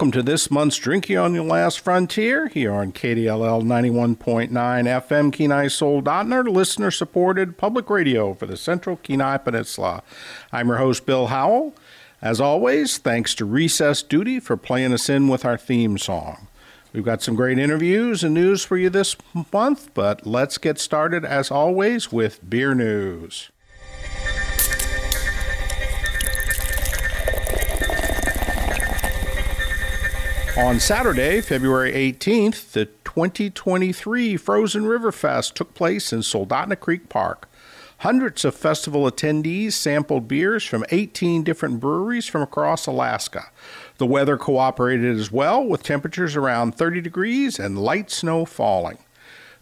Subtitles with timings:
[0.00, 5.66] welcome to this month's Drinking on Your Last Frontier here on KDLL 91.9 FM Kenai
[5.66, 10.02] Soldotna, listener supported public radio for the Central Kenai Peninsula.
[10.52, 11.74] I'm your host, Bill Howell.
[12.22, 16.48] As always, thanks to Recess Duty for playing us in with our theme song.
[16.94, 19.16] We've got some great interviews and news for you this
[19.52, 23.50] month, but let's get started as always with beer news.
[30.56, 37.48] On Saturday, February 18th, the 2023 Frozen River Fest took place in Soldotna Creek Park.
[37.98, 43.52] Hundreds of festival attendees sampled beers from 18 different breweries from across Alaska.
[43.98, 48.98] The weather cooperated as well, with temperatures around 30 degrees and light snow falling.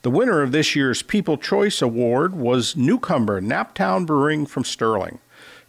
[0.02, 5.18] The winner of this year's People Choice Award was newcomer Naptown Brewing from Sterling.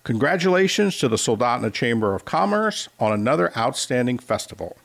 [0.05, 4.77] Congratulations to the Soldotna Chamber of Commerce on another outstanding festival.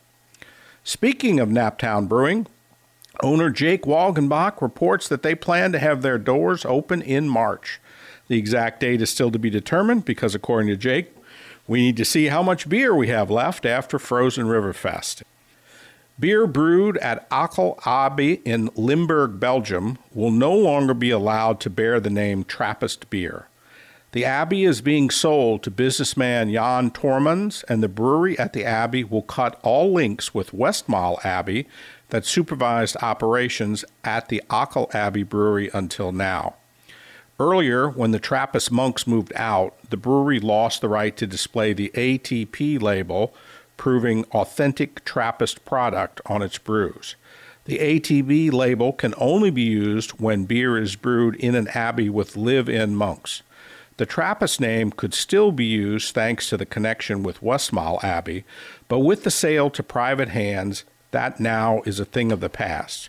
[0.87, 2.47] Speaking of Naptown Brewing,
[3.22, 7.81] owner Jake Walgenbach reports that they plan to have their doors open in March.
[8.28, 11.11] The exact date is still to be determined because, according to Jake,
[11.67, 15.23] we need to see how much beer we have left after Frozen River Fest.
[16.21, 21.99] Beer brewed at Achel Abbey in Limburg, Belgium, will no longer be allowed to bear
[21.99, 23.49] the name Trappist beer.
[24.15, 29.03] The Abbey is being sold to businessman Jan Toremans, and the brewery at the Abbey
[29.03, 31.67] will cut all links with Westmalle Abbey
[32.11, 36.55] that supervised operations at the Achel Abbey Brewery until now.
[37.41, 41.91] Earlier, when the Trappist monks moved out, the brewery lost the right to display the
[41.97, 43.35] ATP label,
[43.77, 47.17] proving authentic Trappist product on its brews.
[47.65, 52.37] The ATB label can only be used when beer is brewed in an abbey with
[52.37, 53.43] live in monks.
[53.97, 58.44] The Trappist name could still be used thanks to the connection with Westmalle Abbey,
[58.88, 63.09] but with the sale to private hands, that now is a thing of the past.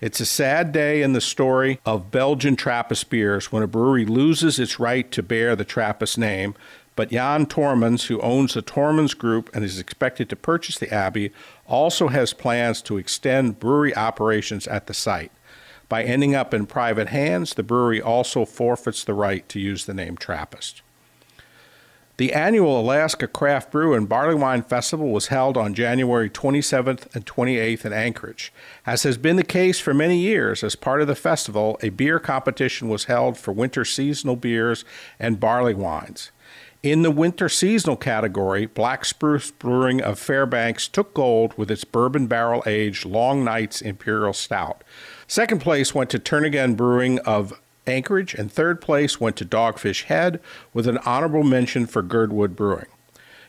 [0.00, 4.60] It's a sad day in the story of Belgian Trappist beers when a brewery loses
[4.60, 6.54] its right to bear the Trappist name,
[6.94, 11.32] but Jan Toremans, who owns the Toremans Group and is expected to purchase the Abbey,
[11.66, 15.32] also has plans to extend brewery operations at the site.
[15.90, 19.92] By ending up in private hands, the brewery also forfeits the right to use the
[19.92, 20.82] name Trappist.
[22.16, 27.26] The annual Alaska Craft Brew and Barley Wine Festival was held on January 27th and
[27.26, 28.52] 28th in Anchorage.
[28.86, 32.20] As has been the case for many years, as part of the festival, a beer
[32.20, 34.84] competition was held for winter seasonal beers
[35.18, 36.30] and barley wines.
[36.82, 42.26] In the winter seasonal category, Black Spruce Brewing of Fairbanks took gold with its bourbon
[42.26, 44.82] barrel aged Long Nights Imperial Stout.
[45.30, 47.52] Second place went to Turnagain Brewing of
[47.86, 50.40] Anchorage, and third place went to Dogfish Head,
[50.74, 52.86] with an honorable mention for Girdwood Brewing.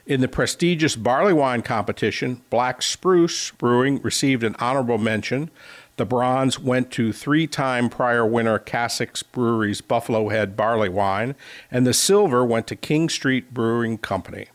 [0.06, 5.50] In the prestigious barley wine competition, Black Spruce Brewing received an honorable mention.
[5.98, 11.34] The bronze went to three time prior winner Kassik's Brewery's Buffalo Head Barley Wine,
[11.72, 14.50] and the silver went to King Street Brewing Company.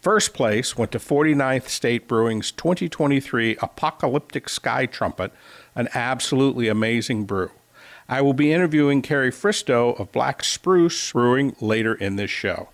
[0.00, 5.30] First place went to 49th State Brewing's 2023 Apocalyptic Sky Trumpet,
[5.80, 7.50] an absolutely amazing brew.
[8.06, 12.68] I will be interviewing Carrie Fristo of Black Spruce Brewing later in this show.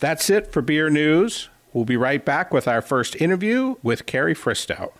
[0.00, 1.50] That's it for beer news.
[1.74, 4.92] We'll be right back with our first interview with Carrie Fristo.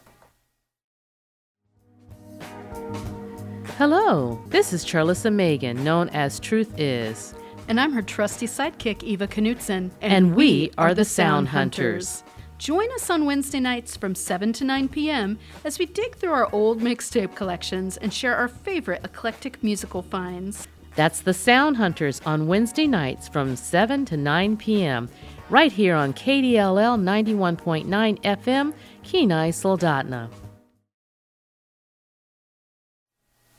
[3.79, 7.35] Hello, this is Charlissa Megan, known as Truth Is.
[7.69, 9.91] And I'm her trusty sidekick, Eva Knutson.
[10.03, 12.23] And we are the Sound Hunters.
[12.59, 15.39] Join us on Wednesday nights from 7 to 9 p.m.
[15.65, 20.67] as we dig through our old mixtape collections and share our favorite eclectic musical finds.
[20.95, 25.11] That's the Sound Hunters on Wednesday nights from 7 to 9 p.m.
[25.51, 30.31] right here on KDLL 91.9 FM, Kenai Soldotna.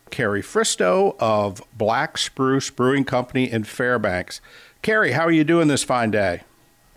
[0.09, 4.41] Carrie Fristow of Black Spruce Brewing Company in Fairbanks.
[4.81, 6.41] Carrie, how are you doing this fine day?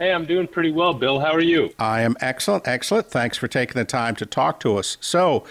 [0.01, 1.21] Hey, I'm doing pretty well, Bill.
[1.21, 1.75] How are you?
[1.79, 3.11] I am excellent, excellent.
[3.11, 4.97] Thanks for taking the time to talk to us.
[4.99, 5.45] So,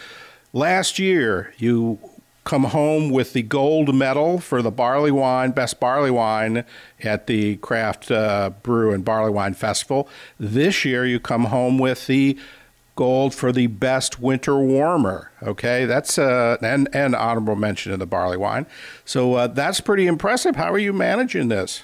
[0.53, 1.99] last year you
[2.45, 6.65] come home with the gold medal for the barley wine, best barley wine
[7.03, 10.09] at the Craft uh, Brew and Barley Wine Festival.
[10.39, 12.35] This year you come home with the
[12.95, 15.31] gold for the best winter warmer.
[15.43, 18.65] Okay, that's uh, and and honorable mention in the barley wine.
[19.05, 20.55] So uh, that's pretty impressive.
[20.55, 21.83] How are you managing this?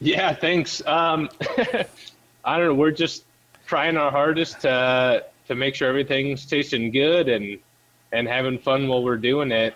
[0.00, 0.84] Yeah, thanks.
[0.86, 1.28] Um,
[2.44, 2.74] I don't know.
[2.74, 3.24] We're just
[3.66, 7.58] trying our hardest to to make sure everything's tasting good and
[8.12, 9.74] and having fun while we're doing it.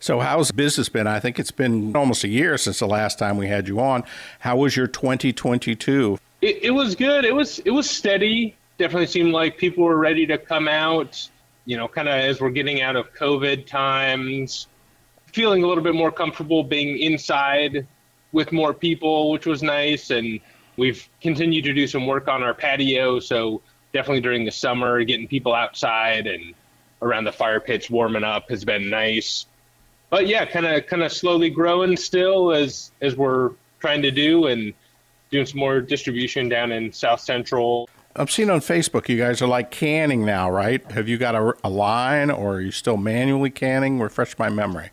[0.00, 1.08] So, how's business been?
[1.08, 4.04] I think it's been almost a year since the last time we had you on.
[4.38, 6.18] How was your 2022?
[6.40, 7.24] It, it was good.
[7.24, 8.54] It was it was steady.
[8.78, 11.28] Definitely seemed like people were ready to come out.
[11.64, 14.68] You know, kind of as we're getting out of COVID times,
[15.32, 17.86] feeling a little bit more comfortable being inside
[18.32, 20.10] with more people, which was nice.
[20.10, 20.40] And
[20.76, 23.20] we've continued to do some work on our patio.
[23.20, 26.54] So definitely during the summer, getting people outside and
[27.02, 29.46] around the fire pits warming up has been nice.
[30.10, 34.46] But yeah, kind of kind of slowly growing still as as we're trying to do
[34.46, 34.72] and
[35.30, 37.88] doing some more distribution down in South Central.
[38.16, 40.82] I've seen on Facebook you guys are like canning now, right?
[40.92, 44.00] Have you got a, a line or are you still manually canning?
[44.00, 44.90] Refresh my memory.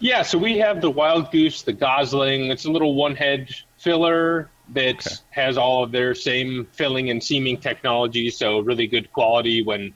[0.00, 2.50] Yeah, so we have the Wild Goose, the Gosling.
[2.50, 3.48] It's a little one head
[3.78, 5.16] filler that okay.
[5.30, 9.92] has all of their same filling and seaming technology, so really good quality when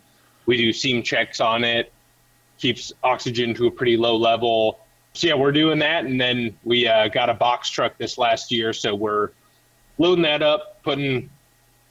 [0.46, 1.92] we do seam checks on it.
[2.58, 4.80] Keeps oxygen to a pretty low level.
[5.14, 8.52] So yeah, we're doing that, and then we uh, got a box truck this last
[8.52, 9.30] year, so we're
[9.96, 11.30] loading that up, putting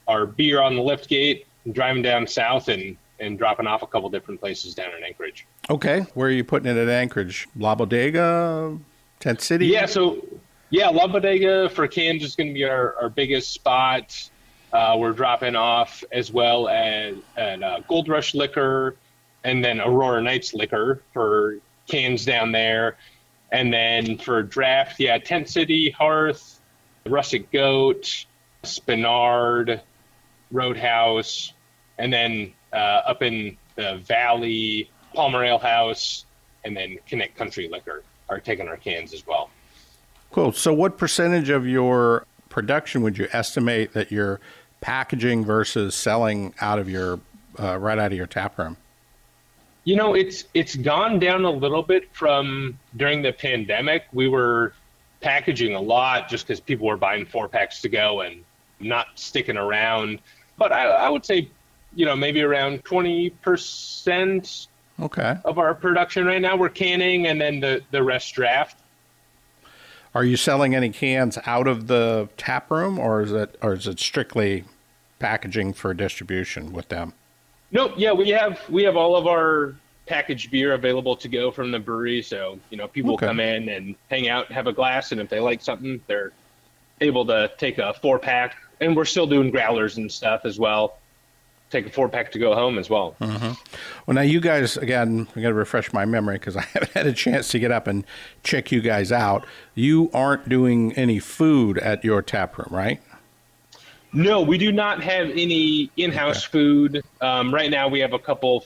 [0.08, 3.88] our beer on the lift gate, and driving down south, and and dropping off a
[3.88, 5.46] couple different places down in Anchorage.
[5.70, 7.48] Okay, where are you putting it at Anchorage?
[7.56, 8.78] La Bodega,
[9.20, 9.68] Tent City.
[9.68, 10.24] Yeah, so
[10.70, 14.30] yeah, La Bodega for cans is going to be our, our biggest spot.
[14.74, 18.96] Uh, we're dropping off as well as at uh, Gold Rush Liquor
[19.44, 22.98] and then Aurora Nights Liquor for cans down there.
[23.52, 26.60] And then for draft, yeah, Tent City, Hearth,
[27.06, 28.26] Rustic Goat,
[28.64, 29.80] Spenard,
[30.52, 31.54] Roadhouse,
[31.98, 36.26] and then up in the Valley, Palmer Ale House,
[36.64, 39.50] and then Connect Country Liquor are taking our cans as well.
[40.32, 40.52] Cool.
[40.52, 44.40] So, what percentage of your production would you estimate that you're
[44.82, 47.20] packaging versus selling out of your
[47.60, 48.78] uh, right out of your tap room?
[49.86, 54.04] You know, it's it's gone down a little bit from during the pandemic.
[54.12, 54.74] We were
[55.22, 58.44] packaging a lot just because people were buying four packs to go and
[58.80, 60.20] not sticking around.
[60.58, 61.50] But I, I would say,
[61.98, 64.68] you know, maybe around twenty percent
[65.02, 65.38] okay.
[65.44, 68.80] of our production right now we're canning, and then the the rest draft.
[70.14, 73.88] Are you selling any cans out of the tap room, or is it or is
[73.88, 74.64] it strictly
[75.18, 77.14] packaging for distribution with them?
[77.72, 77.94] Nope.
[77.98, 81.80] Yeah, we have we have all of our packaged beer available to go from the
[81.80, 82.22] brewery.
[82.22, 83.26] So you know, people okay.
[83.26, 86.32] come in and hang out, have a glass, and if they like something, they're
[87.02, 88.56] able to take a four pack.
[88.82, 91.00] And we're still doing growlers and stuff as well
[91.70, 93.16] take a four pack to go home as well.
[93.20, 93.52] Mm-hmm.
[94.06, 97.08] Well, now you guys again, I got to refresh my memory because I haven't had
[97.08, 98.06] a chance to get up and
[98.44, 99.46] check you guys out.
[99.76, 103.02] You aren't doing any food at your tap room, right?
[104.14, 106.52] No, we do not have any in-house okay.
[106.52, 107.04] food.
[107.22, 108.66] Um, right now, we have a couple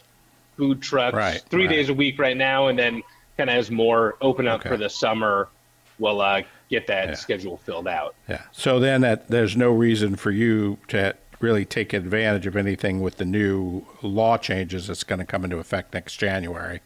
[0.56, 1.72] food trucks, right, three right.
[1.72, 3.02] days a week right now, and then
[3.38, 4.70] kind of as more open up okay.
[4.70, 5.50] for the summer,
[5.98, 7.16] we'll uh, get that yeah.
[7.16, 8.16] schedule filled out.
[8.30, 8.44] Yeah.
[8.52, 13.18] So then, that there's no reason for you to really take advantage of anything with
[13.18, 16.82] the new law changes that's going to come into effect next January,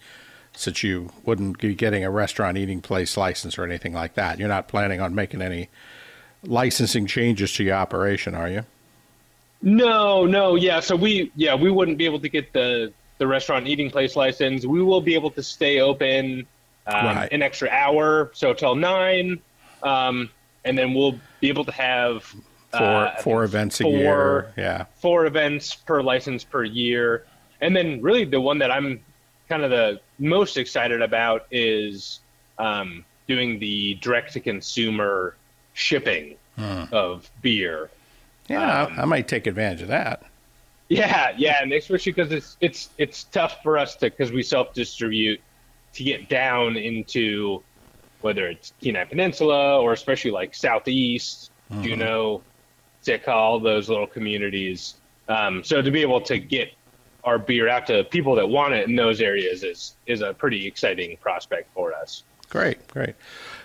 [0.54, 4.40] since you wouldn't be getting a restaurant eating place license or anything like that.
[4.40, 5.70] You're not planning on making any
[6.44, 8.66] licensing changes to your operation, are you?
[9.62, 10.80] No, no, yeah.
[10.80, 14.66] So we, yeah, we wouldn't be able to get the the restaurant eating place license.
[14.66, 16.46] We will be able to stay open
[16.86, 17.30] um, right.
[17.32, 19.40] an extra hour, so till nine,
[19.84, 20.30] um,
[20.66, 22.36] and then we'll be able to have
[22.78, 24.54] four uh, four events four, a year.
[24.58, 27.26] Yeah, four events per license per year,
[27.62, 29.02] and then really the one that I'm
[29.50, 32.20] kind of the most excited about is
[32.58, 35.36] um, doing the direct to consumer
[35.74, 36.84] shipping hmm.
[36.92, 37.90] of beer.
[38.48, 40.24] Yeah, um, I might take advantage of that.
[40.90, 44.74] Yeah, yeah, and especially because it's it's it's tough for us to because we self
[44.74, 45.42] distribute
[45.94, 47.64] to get down into
[48.22, 51.84] whether it's Kenai Peninsula or especially like Southeast, mm-hmm.
[51.84, 52.42] Juneau,
[53.06, 54.96] Sitka, all those little communities.
[55.28, 56.72] Um, so to be able to get
[57.24, 60.66] our beer out to people that want it in those areas is is a pretty
[60.66, 62.24] exciting prospect for us.
[62.50, 63.16] Great, great.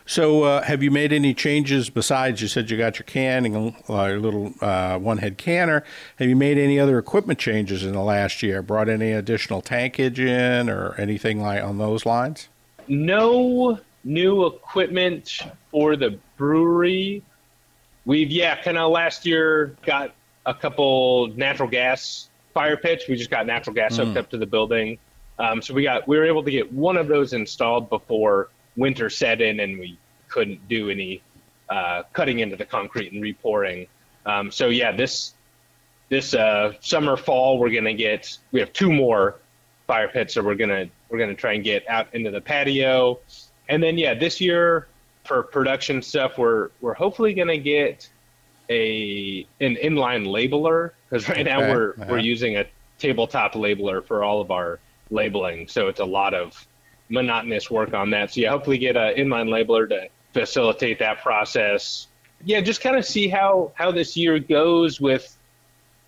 [0.07, 4.07] So, uh, have you made any changes besides you said you got your canning, uh,
[4.07, 5.85] your little uh, one head canner?
[6.17, 8.63] Have you made any other equipment changes in the last year?
[8.63, 12.49] Brought any additional tankage in or anything like on those lines?
[12.89, 17.23] No new equipment for the brewery.
[18.05, 20.15] We've yeah, kind of last year got
[20.47, 23.05] a couple natural gas fire pits.
[23.09, 24.99] We just got natural gas hooked up to the building.
[25.39, 29.09] Um, so we got we were able to get one of those installed before winter
[29.09, 31.23] set in, and we couldn't do any
[31.69, 33.87] uh, cutting into the concrete and repouring.
[34.27, 35.35] Um, so yeah, this
[36.09, 39.37] this uh, summer fall we're gonna get we have two more
[39.87, 43.19] fire pits, so we're gonna we're gonna try and get out into the patio,
[43.69, 44.89] and then yeah, this year
[45.25, 48.09] for production stuff we're we're hopefully gonna get
[48.71, 52.11] a an inline labeler because right now Okay, we're yeah.
[52.11, 52.65] we're using a
[52.99, 54.79] tabletop labeler for all of our
[55.11, 56.67] labeling, so it's a lot of
[57.09, 58.33] monotonous work on that.
[58.33, 62.07] So yeah, hopefully get an inline labeler to facilitate that process.
[62.45, 65.37] Yeah, just kind of see how how this year goes with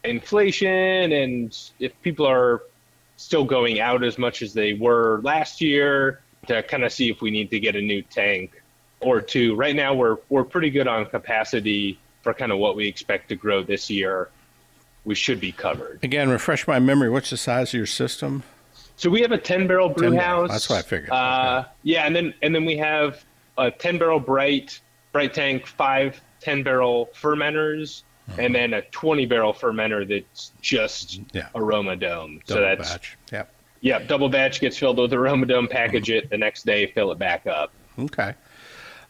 [0.05, 2.63] inflation and if people are
[3.17, 7.21] still going out as much as they were last year to kind of see if
[7.21, 8.62] we need to get a new tank
[9.03, 9.55] or two.
[9.55, 13.37] Right now we're we're pretty good on capacity for kind of what we expect to
[13.37, 14.29] grow this year.
[15.05, 15.99] We should be covered.
[16.03, 17.11] Again, refresh my memory.
[17.11, 18.45] What's the size of your system?
[18.97, 20.51] So we have a 10 barrel brew 10 barrel, house.
[20.51, 21.11] that's what I figured.
[21.11, 23.25] Uh, yeah, and then and then we have
[23.59, 24.81] a 10 barrel bright
[25.13, 28.41] bright tank, five 10 barrel fermenters, Mm-hmm.
[28.41, 31.49] and then a 20 barrel fermenter that's just Yeah.
[31.57, 32.41] aroma dome.
[32.45, 33.19] so Double that's batch.
[33.33, 33.53] Yep.
[33.81, 37.19] yeah, double batch gets filled with aroma dome, package it the next day, fill it
[37.19, 37.73] back up.
[37.99, 38.35] Okay.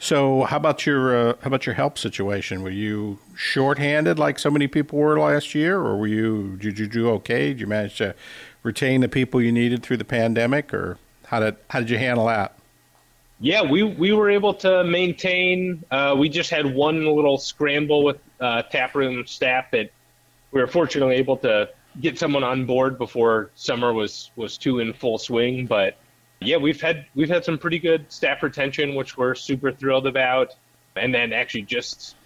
[0.03, 2.65] So, how about your uh, how about your help situation?
[2.65, 6.89] Were you shorthanded like so many people were last year, or were you did you
[6.89, 7.51] do okay?
[7.51, 8.17] Did you manage to
[8.65, 12.27] retain the people you needed through the pandemic, or how did how did you handle
[12.27, 12.59] that?
[13.39, 15.85] Yeah, we we were able to maintain.
[15.89, 19.93] Uh, we just had one little scramble with uh, taproom staff that
[20.51, 21.69] we were fortunately able to
[22.01, 25.65] get someone on board before summer was was too in full swing.
[25.65, 25.97] But
[26.45, 30.55] yeah, we've had we've had some pretty good staff retention, which we're super thrilled about.
[30.95, 32.17] And then actually just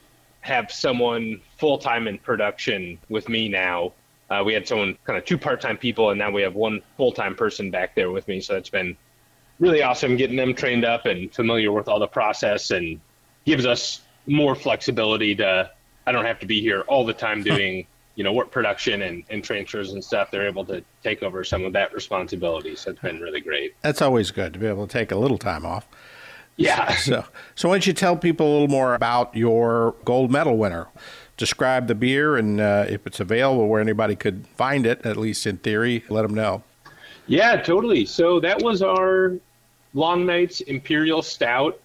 [0.40, 3.92] have someone full time in production with me now.
[4.28, 6.82] Uh, we had someone kind of two part time people, and now we have one
[6.96, 8.40] full time person back there with me.
[8.40, 8.96] So it's been
[9.58, 13.00] really awesome getting them trained up and familiar with all the process and
[13.44, 15.70] gives us more flexibility to
[16.06, 19.23] I don't have to be here all the time doing you know work production and,
[19.30, 20.30] and transfers and stuff.
[20.30, 22.75] They're able to take over some of that responsibility.
[22.75, 23.75] So it's been really great.
[23.82, 25.87] That's always good to be able to take a little time off.
[26.56, 26.96] Yeah.
[26.96, 30.88] So, so why don't you tell people a little more about your gold medal winner?
[31.37, 35.46] Describe the beer and uh, if it's available where anybody could find it, at least
[35.46, 36.62] in theory, let them know.
[37.26, 38.06] Yeah, totally.
[38.06, 39.35] So that was our
[39.92, 41.78] Long Nights Imperial Stout,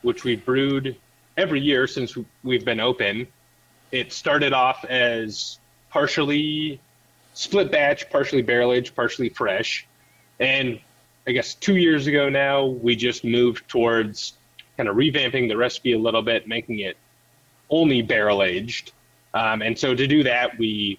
[0.00, 0.96] which we brewed
[1.36, 3.26] every year since we've been open.
[3.92, 5.58] It started off as
[5.94, 6.80] partially
[7.34, 9.86] split batch, partially barrel aged, partially fresh.
[10.40, 10.80] And
[11.24, 14.34] I guess two years ago now, we just moved towards
[14.76, 16.96] kind of revamping the recipe a little bit, making it
[17.70, 18.92] only barrel aged.
[19.34, 20.98] Um, and so to do that, we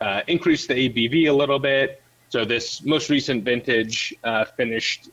[0.00, 2.02] uh, increased the ABV a little bit.
[2.28, 5.08] So this most recent vintage uh, finished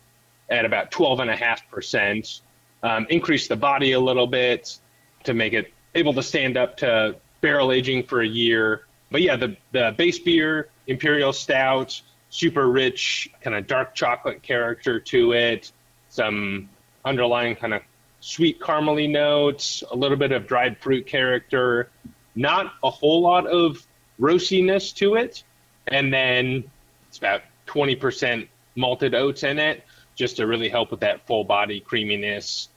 [0.49, 2.41] at about 12.5%,
[2.81, 4.79] um, increased the body a little bit
[5.25, 8.87] to make it able to stand up to barrel aging for a year.
[9.11, 14.99] But yeah, the, the base beer, Imperial Stout, super rich, kind of dark chocolate character
[14.99, 15.71] to it,
[16.09, 16.69] some
[17.05, 17.81] underlying kind of
[18.19, 21.89] sweet caramely notes, a little bit of dried fruit character,
[22.35, 23.85] not a whole lot of
[24.19, 25.43] roastiness to it.
[25.87, 26.69] And then
[27.07, 29.83] it's about 20% malted oats in it,
[30.15, 32.69] just to really help with that full body creaminess.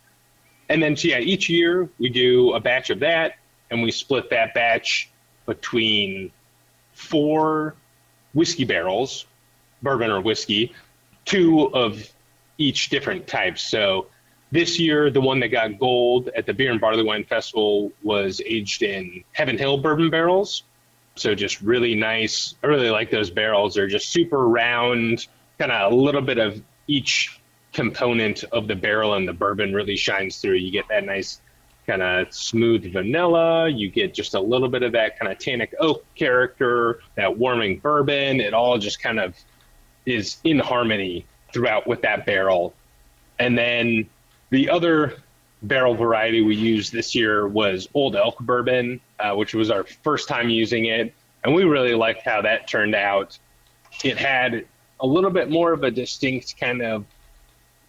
[0.68, 3.34] And then, so yeah, each year we do a batch of that,
[3.70, 5.11] and we split that batch
[5.46, 6.30] between
[6.92, 7.74] four
[8.34, 9.26] whiskey barrels,
[9.82, 10.72] bourbon or whiskey,
[11.24, 12.08] two of
[12.58, 13.58] each different type.
[13.58, 14.06] So
[14.50, 18.40] this year, the one that got gold at the Beer and Barley Wine Festival was
[18.44, 20.62] aged in Heaven Hill bourbon barrels.
[21.14, 22.54] So just really nice.
[22.62, 23.74] I really like those barrels.
[23.74, 25.26] They're just super round,
[25.58, 27.38] kind of a little bit of each
[27.72, 30.54] component of the barrel and the bourbon really shines through.
[30.54, 31.40] You get that nice
[31.86, 33.68] kind of smooth vanilla.
[33.68, 37.78] You get just a little bit of that kind of tannic oak character, that warming
[37.78, 38.40] bourbon.
[38.40, 39.34] It all just kind of
[40.06, 42.74] is in harmony throughout with that barrel.
[43.38, 44.08] And then
[44.50, 45.16] the other
[45.62, 50.28] barrel variety we used this year was Old Elk Bourbon, uh, which was our first
[50.28, 51.14] time using it.
[51.44, 53.38] And we really liked how that turned out.
[54.04, 54.64] it had
[55.00, 57.04] a little bit more of a distinct kind of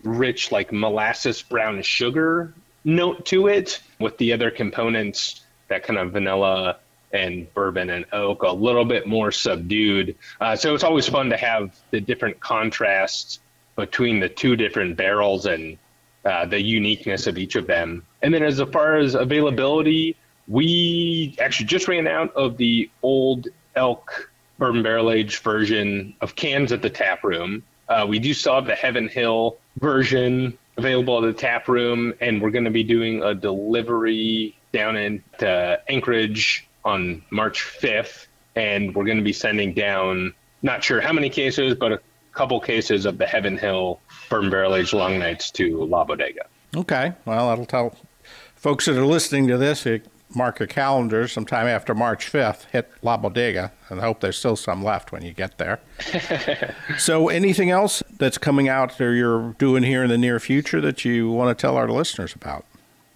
[0.04, 6.12] rich, like molasses brown sugar note to it, with the other components, that kind of
[6.12, 6.78] vanilla
[7.12, 10.16] and bourbon and oak, a little bit more subdued.
[10.42, 13.40] Uh, so it's always fun to have the different contrasts
[13.76, 15.78] between the two different barrels and
[16.26, 18.04] uh, the uniqueness of each of them.
[18.22, 20.16] And then as far as availability,
[20.48, 26.72] we actually just ran out of the old elk bourbon barrel aged version of cans
[26.72, 27.64] at the tap room.
[27.88, 32.42] Uh, we do still have the Heaven Hill version available at the tap room, and
[32.42, 38.94] we're going to be doing a delivery down in uh, Anchorage on March 5th, and
[38.96, 42.00] we're going to be sending down not sure how many cases, but a
[42.32, 44.00] couple cases of the Heaven Hill
[44.30, 46.46] bourbon barrel aged long nights to La Bodega.
[46.76, 47.96] Okay, well that'll tell
[48.56, 49.84] folks that are listening to this
[50.36, 54.56] mark your calendars sometime after March 5th, hit La Bodega, and I hope there's still
[54.56, 55.80] some left when you get there.
[56.98, 61.06] so, anything else that's coming out or you're doing here in the near future that
[61.06, 62.66] you want to tell our listeners about?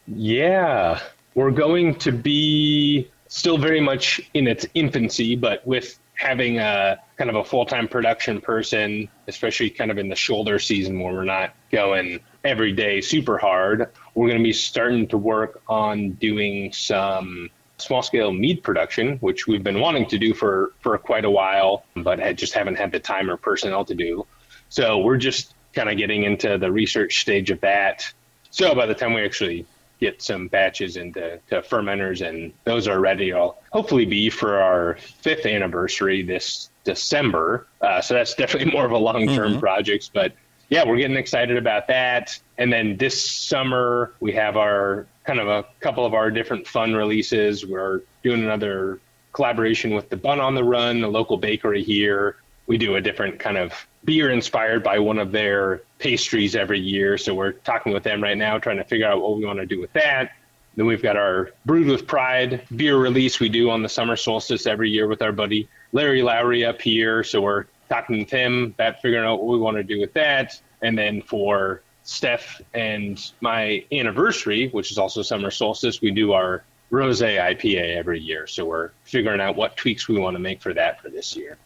[0.07, 0.99] Yeah,
[1.35, 7.29] we're going to be still very much in its infancy, but with having a kind
[7.29, 11.53] of a full-time production person, especially kind of in the shoulder season where we're not
[11.71, 17.49] going every day super hard, we're going to be starting to work on doing some
[17.77, 21.83] small scale mead production, which we've been wanting to do for, for quite a while,
[21.95, 24.25] but had, just haven't had the time or personnel to do.
[24.69, 28.11] So we're just kind of getting into the research stage of that.
[28.49, 29.65] So by the time we actually
[29.99, 34.97] get some batches into to fermenters and those are ready, I'll hopefully be for our
[35.21, 37.67] fifth anniversary this December.
[37.81, 39.59] Uh, so that's definitely more of a long term mm-hmm.
[39.59, 40.33] project, but
[40.69, 42.37] yeah, we're getting excited about that.
[42.57, 46.93] And then this summer, we have our kind of a couple of our different fun
[46.93, 47.65] releases.
[47.65, 48.99] We're doing another
[49.31, 52.37] collaboration with the Bun on the Run, a local bakery here.
[52.65, 57.17] We do a different kind of beer inspired by one of their pastries every year.
[57.17, 59.65] So we're talking with them right now, trying to figure out what we want to
[59.65, 60.31] do with that.
[60.75, 64.67] Then we've got our Brewed with Pride beer release we do on the summer solstice
[64.67, 67.23] every year with our buddy Larry Lowry up here.
[67.23, 70.59] So we're talking with him about figuring out what we want to do with that.
[70.81, 76.63] And then for Steph and my anniversary, which is also summer solstice, we do our
[76.89, 78.47] rose IPA every year.
[78.47, 81.57] So we're figuring out what tweaks we want to make for that for this year.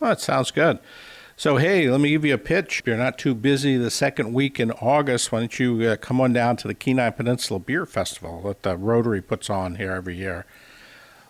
[0.00, 0.78] Well, that sounds good.
[1.36, 2.80] So, hey, let me give you a pitch.
[2.80, 6.20] If you're not too busy the second week in August, why don't you uh, come
[6.20, 10.16] on down to the Kenai Peninsula Beer Festival that the Rotary puts on here every
[10.16, 10.46] year?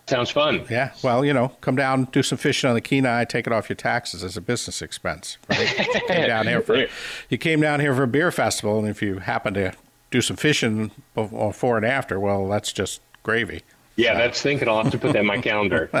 [0.09, 0.65] Sounds fun.
[0.71, 0.91] Yeah.
[1.03, 3.75] Well, you know, come down, do some fishing on the Kenai, take it off your
[3.75, 5.37] taxes as a business expense.
[5.47, 5.77] Right?
[5.77, 6.87] you came down here for
[7.29, 9.73] you came down here for a beer festival, and if you happen to
[10.09, 13.61] do some fishing before and after, well, that's just gravy.
[13.97, 14.67] Yeah, that's thinking.
[14.67, 15.91] I'll have to put that in my calendar.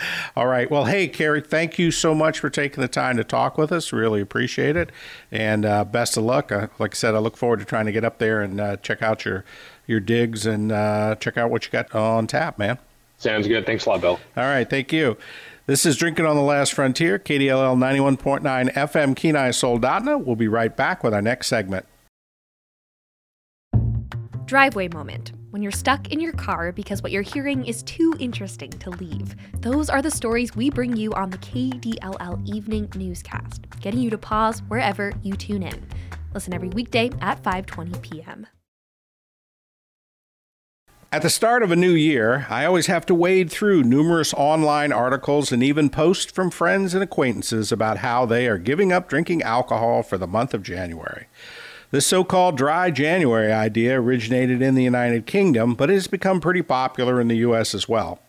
[0.36, 0.70] All right.
[0.70, 3.92] Well, hey, Carrie, thank you so much for taking the time to talk with us.
[3.92, 4.92] Really appreciate it,
[5.32, 6.52] and uh, best of luck.
[6.52, 8.76] Uh, like I said, I look forward to trying to get up there and uh,
[8.76, 9.44] check out your
[9.88, 12.78] your digs and uh, check out what you got on tap, man.
[13.18, 13.66] Sounds good.
[13.66, 14.20] Thanks a lot, Bill.
[14.36, 14.68] All right.
[14.68, 15.16] Thank you.
[15.66, 20.22] This is Drinking on the Last Frontier, KDLL 91.9 FM, Kenai Soldotna.
[20.22, 21.86] We'll be right back with our next segment.
[24.44, 25.32] Driveway moment.
[25.50, 29.34] When you're stuck in your car because what you're hearing is too interesting to leave.
[29.60, 34.18] Those are the stories we bring you on the KDLL Evening Newscast, getting you to
[34.18, 35.84] pause wherever you tune in.
[36.32, 38.46] Listen every weekday at 5:20 p.m.
[41.16, 44.92] At the start of a new year, I always have to wade through numerous online
[44.92, 49.40] articles and even posts from friends and acquaintances about how they are giving up drinking
[49.40, 51.24] alcohol for the month of January.
[51.90, 56.38] This so called dry January idea originated in the United Kingdom, but it has become
[56.38, 57.74] pretty popular in the U.S.
[57.74, 58.20] as well.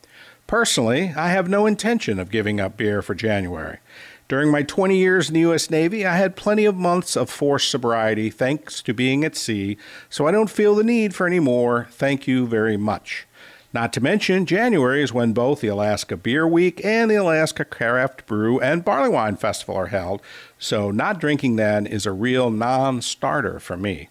[0.48, 3.80] Personally, I have no intention of giving up beer for January.
[4.28, 5.70] During my 20 years in the U.S.
[5.70, 9.78] Navy, I had plenty of months of forced sobriety thanks to being at sea,
[10.10, 11.88] so I don't feel the need for any more.
[11.92, 13.26] Thank you very much.
[13.72, 18.26] Not to mention, January is when both the Alaska Beer Week and the Alaska Craft
[18.26, 20.22] Brew and Barley Wine Festival are held,
[20.60, 24.10] so not drinking then is a real non starter for me.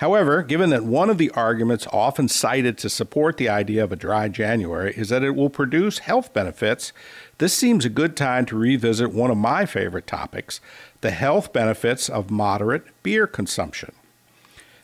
[0.00, 3.96] However, given that one of the arguments often cited to support the idea of a
[3.96, 6.94] dry January is that it will produce health benefits,
[7.36, 10.62] this seems a good time to revisit one of my favorite topics
[11.02, 13.92] the health benefits of moderate beer consumption.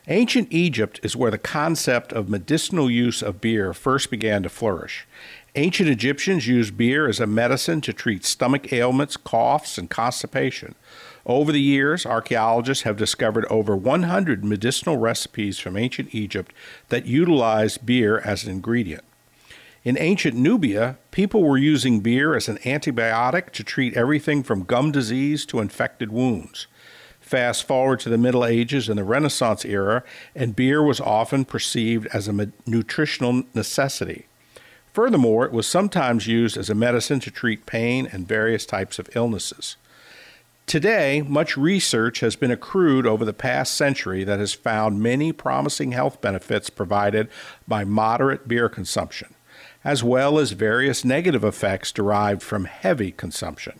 [0.06, 5.06] Ancient Egypt is where the concept of medicinal use of beer first began to flourish.
[5.54, 10.74] Ancient Egyptians used beer as a medicine to treat stomach ailments, coughs, and constipation.
[11.26, 16.52] Over the years, archaeologists have discovered over 100 medicinal recipes from ancient Egypt
[16.88, 19.02] that utilized beer as an ingredient.
[19.82, 24.92] In ancient Nubia, people were using beer as an antibiotic to treat everything from gum
[24.92, 26.68] disease to infected wounds.
[27.20, 30.04] Fast forward to the Middle Ages and the Renaissance era,
[30.36, 34.26] and beer was often perceived as a nutritional necessity.
[34.92, 39.10] Furthermore, it was sometimes used as a medicine to treat pain and various types of
[39.16, 39.76] illnesses.
[40.66, 45.92] Today, much research has been accrued over the past century that has found many promising
[45.92, 47.28] health benefits provided
[47.68, 49.36] by moderate beer consumption,
[49.84, 53.78] as well as various negative effects derived from heavy consumption.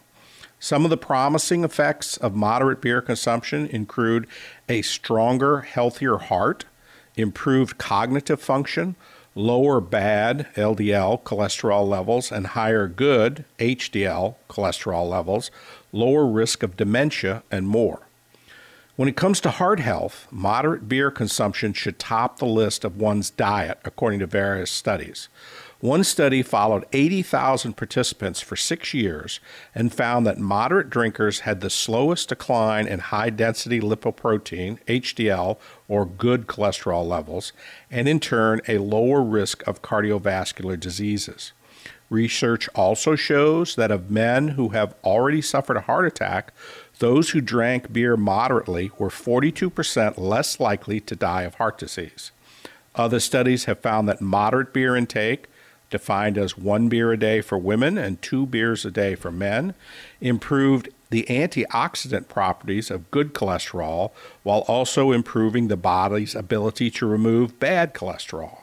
[0.60, 4.28] Some of the promising effects of moderate beer consumption include
[4.68, 6.66] a stronger, healthier heart,
[7.16, 8.94] improved cognitive function,
[9.34, 15.50] lower bad LDL cholesterol levels, and higher good HDL cholesterol levels,
[15.92, 18.06] lower risk of dementia, and more.
[18.96, 23.28] When it comes to heart health, moderate beer consumption should top the list of one's
[23.28, 25.28] diet, according to various studies.
[25.80, 29.38] One study followed 80,000 participants for six years
[29.74, 36.06] and found that moderate drinkers had the slowest decline in high density lipoprotein, HDL, or
[36.06, 37.52] good cholesterol levels,
[37.90, 41.52] and in turn, a lower risk of cardiovascular diseases.
[42.08, 46.52] Research also shows that of men who have already suffered a heart attack,
[46.98, 52.30] those who drank beer moderately were 42% less likely to die of heart disease.
[52.94, 55.46] Other studies have found that moderate beer intake
[55.90, 59.74] defined as one beer a day for women and two beers a day for men,
[60.20, 64.10] improved the antioxidant properties of good cholesterol
[64.42, 68.58] while also improving the body's ability to remove bad cholesterol.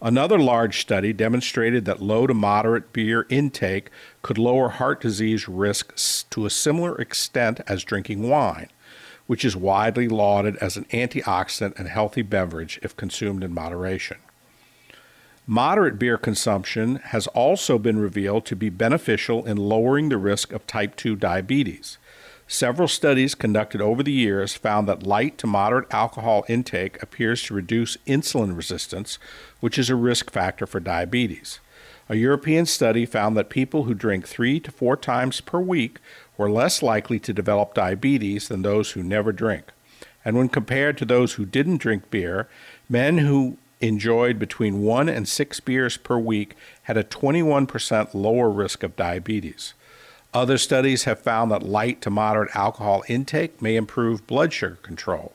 [0.00, 3.90] Another large study demonstrated that low to moderate beer intake
[4.22, 8.68] could lower heart disease risks to a similar extent as drinking wine,
[9.26, 14.18] which is widely lauded as an antioxidant and healthy beverage if consumed in moderation.
[15.50, 20.66] Moderate beer consumption has also been revealed to be beneficial in lowering the risk of
[20.66, 21.98] type 2 diabetes.
[22.46, 27.54] Several studies conducted over the years found that light to moderate alcohol intake appears to
[27.54, 29.18] reduce insulin resistance,
[29.60, 31.60] which is a risk factor for diabetes.
[32.08, 35.98] A European study found that people who drink three to four times per week
[36.38, 39.72] were less likely to develop diabetes than those who never drink.
[40.24, 42.48] And when compared to those who didn't drink beer,
[42.88, 48.82] men who enjoyed between one and six beers per week had a 21% lower risk
[48.82, 49.74] of diabetes.
[50.34, 55.32] Other studies have found that light to moderate alcohol intake may improve blood sugar control.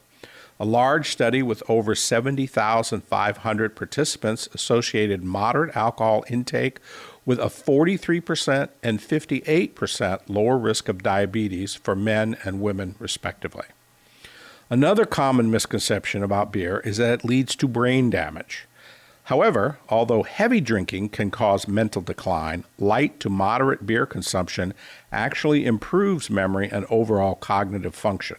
[0.64, 6.80] A large study with over 70,500 participants associated moderate alcohol intake
[7.26, 13.66] with a 43% and 58% lower risk of diabetes for men and women, respectively.
[14.70, 18.66] Another common misconception about beer is that it leads to brain damage.
[19.24, 24.74] However, although heavy drinking can cause mental decline, light to moderate beer consumption
[25.12, 28.38] actually improves memory and overall cognitive function.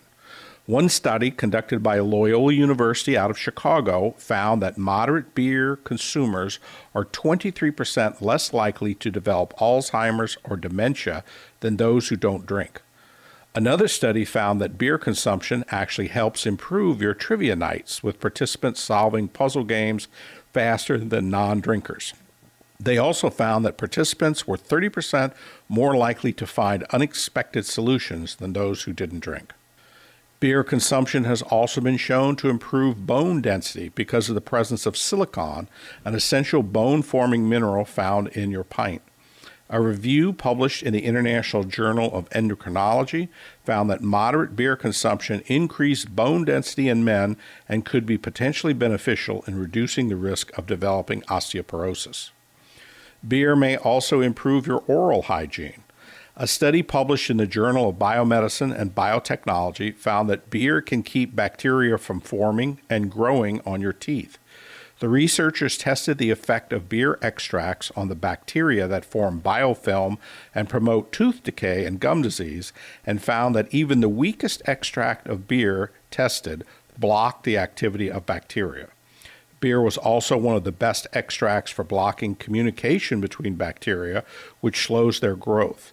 [0.67, 6.59] One study conducted by Loyola University out of Chicago found that moderate beer consumers
[6.95, 11.23] are 23% less likely to develop Alzheimer's or dementia
[11.61, 12.81] than those who don't drink.
[13.55, 19.29] Another study found that beer consumption actually helps improve your trivia nights, with participants solving
[19.29, 20.09] puzzle games
[20.55, 22.15] faster than non drinkers.
[22.81, 25.35] They also found that participants were 30%
[25.69, 29.53] more likely to find unexpected solutions than those who didn't drink.
[30.45, 34.95] Beer consumption has also been shown to improve bone density because of the presence of
[34.95, 35.71] silicon,
[36.05, 39.01] an essential bone forming mineral found in your pint.
[39.71, 43.31] A review published in the International Journal of Endocrinology
[43.65, 49.45] found that moderate beer consumption increased bone density in men and could be potentially beneficial
[49.47, 52.33] in reducing the risk of developing osteoporosis.
[53.27, 55.84] Beer may also improve your oral hygiene.
[56.37, 61.37] A study published in the Journal of Biomedicine and Biotechnology found that beer can keep
[61.37, 64.37] bacteria from forming and growing on your teeth.
[64.99, 70.19] The researchers tested the effect of beer extracts on the bacteria that form biofilm
[70.53, 72.73] and promote tooth decay and gum disease,
[73.07, 76.65] and found that even the weakest extract of beer tested
[76.99, 78.89] blocked the activity of bacteria.
[79.61, 84.25] Beer was also one of the best extracts for blocking communication between bacteria,
[84.61, 85.93] which slows their growth.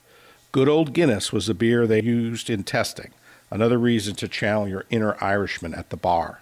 [0.52, 3.12] Good old Guinness was the beer they used in testing,
[3.50, 6.42] another reason to channel your inner Irishman at the bar.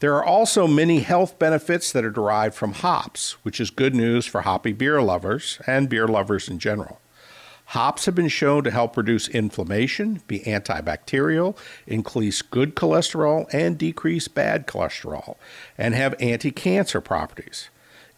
[0.00, 4.26] There are also many health benefits that are derived from hops, which is good news
[4.26, 7.00] for hoppy beer lovers and beer lovers in general.
[7.68, 14.28] Hops have been shown to help reduce inflammation, be antibacterial, increase good cholesterol, and decrease
[14.28, 15.36] bad cholesterol,
[15.78, 17.70] and have anti cancer properties.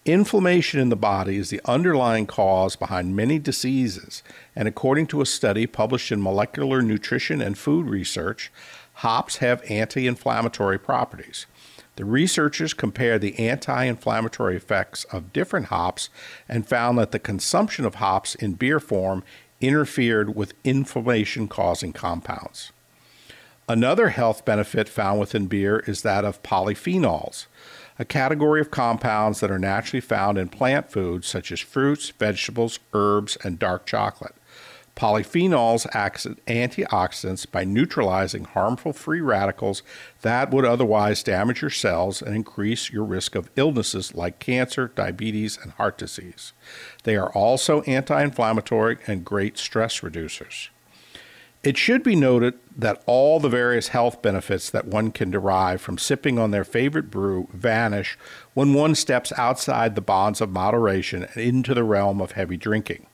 [0.07, 4.23] Inflammation in the body is the underlying cause behind many diseases,
[4.55, 8.53] and according to a study published in Molecular Nutrition and Food Research,
[8.95, 11.47] hops have anti inflammatory properties.
[11.97, 16.09] The researchers compared the anti inflammatory effects of different hops
[16.49, 19.25] and found that the consumption of hops in beer form
[19.61, 22.71] interfered with inflammation causing compounds.
[23.69, 27.47] Another health benefit found within beer is that of polyphenols
[27.99, 32.79] a category of compounds that are naturally found in plant foods such as fruits, vegetables,
[32.93, 34.35] herbs, and dark chocolate.
[34.97, 39.83] Polyphenols act as antioxidants by neutralizing harmful free radicals
[40.23, 45.59] that would otherwise damage your cells and increase your risk of illnesses like cancer, diabetes,
[45.63, 46.55] and heart disease.
[47.05, 50.71] They are also anti inflammatory and great stress reducers.
[51.67, 55.99] It should be noted that all the various health benefits that one can derive from
[55.99, 58.17] sipping on their favorite brew vanish
[58.55, 63.07] when one steps outside the bonds of moderation and into the realm of heavy drinking.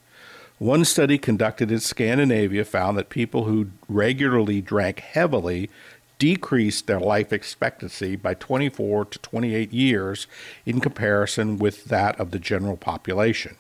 [0.59, 5.71] One study conducted in Scandinavia found that people who regularly drank heavily
[6.19, 10.27] decreased their life expectancy by 24 to 28 years
[10.67, 13.57] in comparison with that of the general population.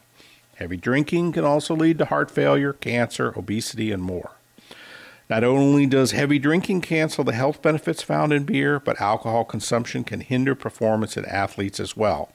[0.57, 4.33] Heavy drinking can also lead to heart failure, cancer, obesity, and more.
[5.33, 10.05] Not only does heavy drinking cancel the health benefits found in beer, but alcohol consumption
[10.05, 12.31] can hinder performance in athletes as well.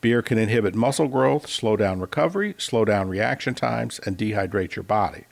[0.00, 4.82] Beer can inhibit muscle growth, slow down recovery, slow down reaction times, and dehydrate your
[4.82, 5.26] body.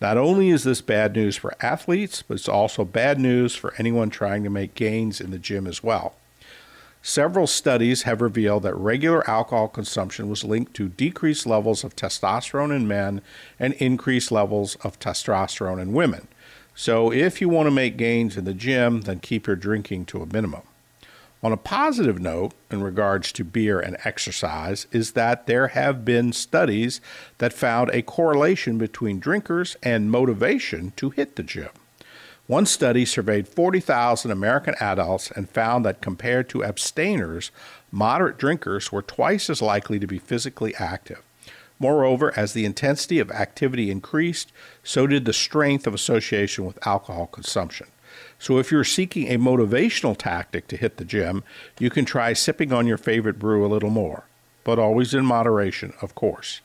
[0.00, 4.08] Not only is this bad news for athletes, but it's also bad news for anyone
[4.08, 6.14] trying to make gains in the gym as well.
[7.02, 12.74] Several studies have revealed that regular alcohol consumption was linked to decreased levels of testosterone
[12.74, 13.20] in men
[13.60, 16.26] and increased levels of testosterone in women.
[16.78, 20.22] So if you want to make gains in the gym, then keep your drinking to
[20.22, 20.62] a minimum.
[21.42, 26.32] On a positive note, in regards to beer and exercise, is that there have been
[26.32, 27.00] studies
[27.38, 31.70] that found a correlation between drinkers and motivation to hit the gym.
[32.46, 37.50] One study surveyed 40,000 American adults and found that compared to abstainers,
[37.90, 41.24] moderate drinkers were twice as likely to be physically active.
[41.78, 47.26] Moreover, as the intensity of activity increased, so did the strength of association with alcohol
[47.26, 47.86] consumption.
[48.38, 51.44] So, if you're seeking a motivational tactic to hit the gym,
[51.78, 54.24] you can try sipping on your favorite brew a little more,
[54.64, 56.60] but always in moderation, of course.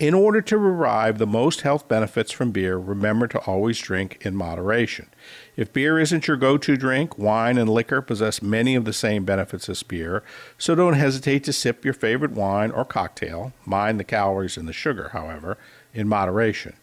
[0.00, 4.34] In order to derive the most health benefits from beer, remember to always drink in
[4.34, 5.08] moderation.
[5.56, 9.24] If beer isn't your go to drink, wine and liquor possess many of the same
[9.24, 10.24] benefits as beer,
[10.58, 14.72] so don't hesitate to sip your favorite wine or cocktail, mind the calories and the
[14.72, 15.56] sugar, however,
[15.92, 16.74] in moderation.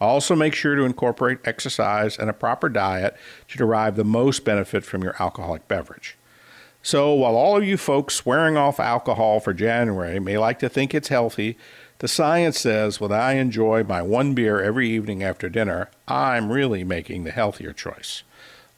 [0.00, 3.14] Also, make sure to incorporate exercise and a proper diet
[3.48, 6.16] to derive the most benefit from your alcoholic beverage.
[6.82, 10.94] So, while all of you folks swearing off alcohol for January may like to think
[10.94, 11.56] it's healthy,
[11.98, 16.84] the science says when I enjoy my one beer every evening after dinner, I'm really
[16.84, 18.22] making the healthier choice.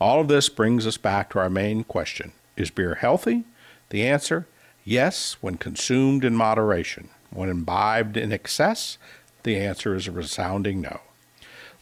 [0.00, 3.44] All of this brings us back to our main question Is beer healthy?
[3.90, 4.46] The answer
[4.86, 7.10] yes, when consumed in moderation.
[7.30, 8.96] When imbibed in excess,
[9.42, 11.00] the answer is a resounding no.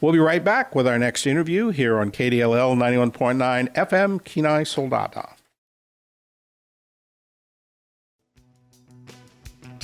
[0.01, 5.34] We'll be right back with our next interview here on KDLL 91.9 FM, Kenai Soldotna.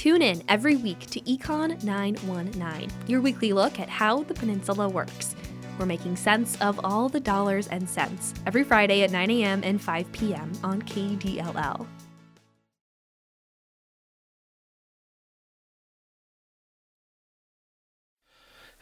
[0.00, 5.36] Tune in every week to Econ 919, your weekly look at how the peninsula works.
[5.78, 9.60] We're making sense of all the dollars and cents every Friday at 9 a.m.
[9.62, 10.52] and 5 p.m.
[10.64, 11.86] on KDLL.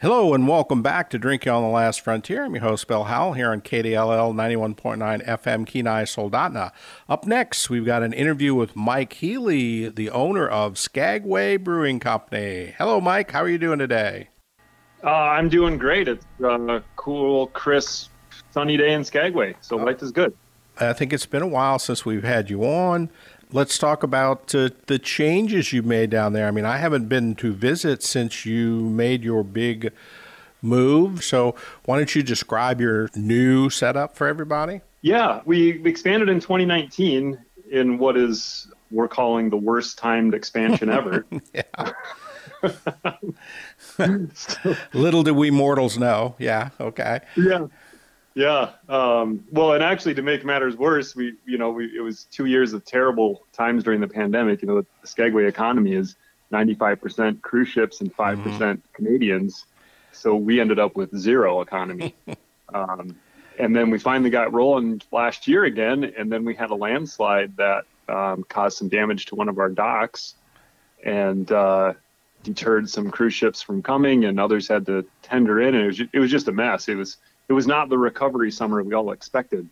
[0.01, 2.45] Hello and welcome back to Drinking on the Last Frontier.
[2.45, 6.71] I'm your host, Bill Howell, here on KDLL 91.9 FM Kenai Soldotna.
[7.09, 12.75] Up next, we've got an interview with Mike Healy, the owner of Skagway Brewing Company.
[12.77, 13.31] Hello, Mike.
[13.31, 14.29] How are you doing today?
[15.03, 16.07] Uh, I'm doing great.
[16.07, 18.09] It's a cool, crisp,
[18.51, 19.83] sunny day in Skagway, so oh.
[19.83, 20.33] life is good.
[20.79, 23.09] I think it's been a while since we've had you on
[23.51, 26.47] let's talk about uh, the changes you made down there.
[26.47, 29.91] I mean, I haven't been to visit since you made your big
[30.61, 31.23] move.
[31.23, 34.81] So, why don't you describe your new setup for everybody?
[35.01, 37.37] Yeah, we expanded in 2019
[37.71, 41.25] in what is we're calling the worst timed expansion ever.
[44.93, 46.35] Little do we mortals know.
[46.37, 46.69] Yeah.
[46.79, 47.21] Okay.
[47.37, 47.67] Yeah.
[48.39, 48.69] Yeah.
[48.87, 52.45] Um, well, and actually, to make matters worse, we, you know, we, it was two
[52.45, 54.61] years of terrible times during the pandemic.
[54.61, 56.15] You know, the Skagway economy is
[56.53, 58.75] 95% cruise ships and 5% mm-hmm.
[58.93, 59.65] Canadians.
[60.13, 62.15] So we ended up with zero economy.
[62.73, 63.17] um,
[63.59, 66.05] and then we finally got rolling last year again.
[66.17, 69.69] And then we had a landslide that um, caused some damage to one of our
[69.69, 70.35] docks,
[71.03, 71.91] and uh,
[72.43, 75.97] deterred some cruise ships from coming, and others had to tender in, and it was
[75.97, 76.87] just, it was just a mess.
[76.87, 77.17] It was
[77.49, 79.67] it was not the recovery summer we all expected,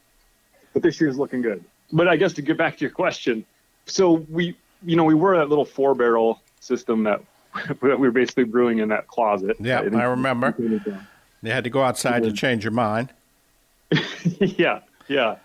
[0.73, 1.63] but this year's looking good.
[1.93, 3.45] But I guess to get back to your question,
[3.85, 7.21] so we you know we were that little four barrel system that
[7.81, 9.57] we were basically brewing in that closet.
[9.59, 10.53] Yeah, I remember.
[10.57, 13.13] You had to go outside to change your mind.
[14.39, 15.37] yeah, yeah.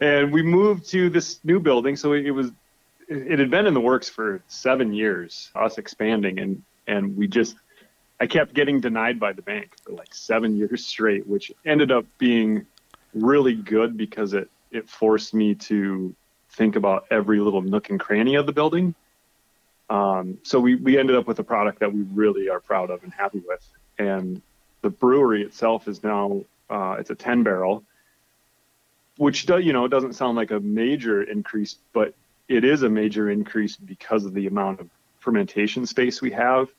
[0.00, 2.50] And we moved to this new building, so it was
[3.08, 7.56] it had been in the works for seven years, us expanding, and and we just
[8.22, 12.04] I kept getting denied by the bank for like seven years straight, which ended up
[12.18, 12.64] being
[13.12, 16.14] really good because it it forced me to
[16.50, 18.94] think about every little nook and cranny of the building.
[19.90, 23.02] Um, so we we ended up with a product that we really are proud of
[23.02, 23.66] and happy with,
[23.98, 24.40] and
[24.82, 27.82] the brewery itself is now uh, it's a 10 barrel
[29.16, 32.14] which do, you know doesn't sound like a major increase but
[32.48, 34.88] it is a major increase because of the amount of
[35.20, 36.70] fermentation space we have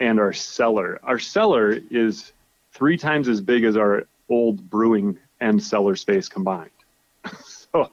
[0.00, 2.32] and our cellar our cellar is
[2.72, 6.70] three times as big as our old brewing and cellar space combined
[7.44, 7.90] so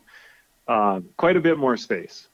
[0.68, 2.28] uh, quite a bit more space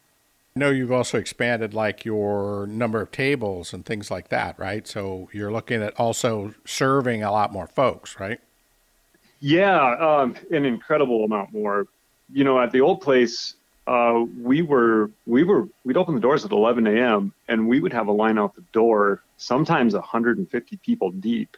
[0.56, 4.86] I know you've also expanded like your number of tables and things like that, right?
[4.88, 8.40] So you're looking at also serving a lot more folks, right?
[9.40, 11.88] Yeah, um, an incredible amount more.
[12.32, 13.56] You know, at the old place,
[13.90, 17.34] uh, we were we were we'd open the doors at 11 a.m.
[17.48, 21.58] and we would have a line out the door, sometimes 150 people deep,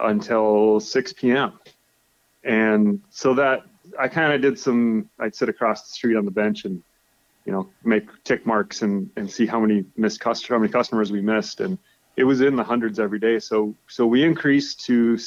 [0.00, 1.52] until 6 p.m.
[2.42, 3.62] And so that
[3.96, 5.08] I kind of did some.
[5.20, 6.82] I'd sit across the street on the bench and
[7.44, 11.12] you know make tick marks and and see how many missed customer how many customers
[11.12, 11.78] we missed and
[12.16, 15.18] it was in the hundreds every day so so we increased to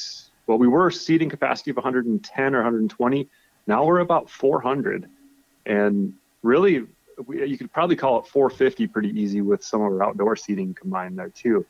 [0.46, 3.28] well we were seating capacity of 110 or 120
[3.66, 5.06] now we're about 400
[5.66, 6.14] and
[6.46, 6.86] really
[7.28, 11.18] you could probably call it 450 pretty easy with some of our outdoor seating combined
[11.18, 11.64] there too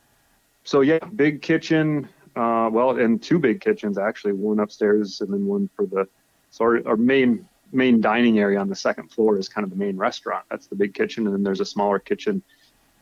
[0.63, 5.45] so yeah big kitchen uh, well and two big kitchens actually one upstairs and then
[5.45, 6.07] one for the
[6.51, 9.75] so our, our main main dining area on the second floor is kind of the
[9.75, 10.45] main restaurant.
[10.49, 12.41] That's the big kitchen, and then there's a smaller kitchen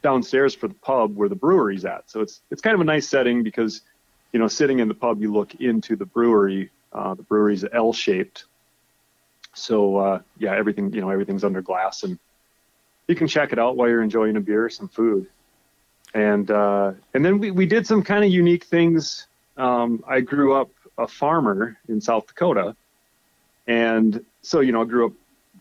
[0.01, 2.09] downstairs for the pub where the brewery's at.
[2.09, 3.81] So it's it's kind of a nice setting because,
[4.31, 6.71] you know, sitting in the pub, you look into the brewery.
[6.93, 8.45] Uh, the brewery's L-shaped,
[9.55, 12.19] so uh, yeah, everything you know, everything's under glass, and
[13.07, 15.27] you can check it out while you're enjoying a beer, or some food,
[16.13, 19.27] and uh, and then we we did some kind of unique things.
[19.57, 22.75] Um, I grew up a farmer in South Dakota,
[23.67, 25.13] and so, you know, I grew up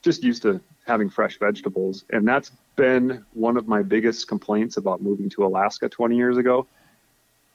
[0.02, 2.04] just used to having fresh vegetables.
[2.11, 6.66] And that's been one of my biggest complaints about moving to Alaska 20 years ago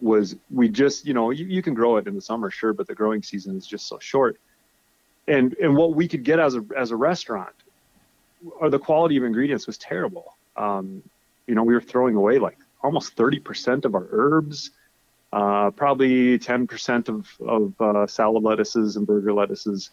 [0.02, 2.88] was we just, you know, you, you can grow it in the summer, sure, but
[2.88, 4.40] the growing season is just so short.
[5.30, 7.54] And, and what we could get as a, as a restaurant
[8.60, 10.36] or the quality of ingredients was terrible.
[10.58, 11.04] Um,
[11.48, 14.72] you know, we were throwing away like almost 30% of our herbs,
[15.34, 19.92] uh, probably 10% of, of uh, salad lettuces and burger lettuces.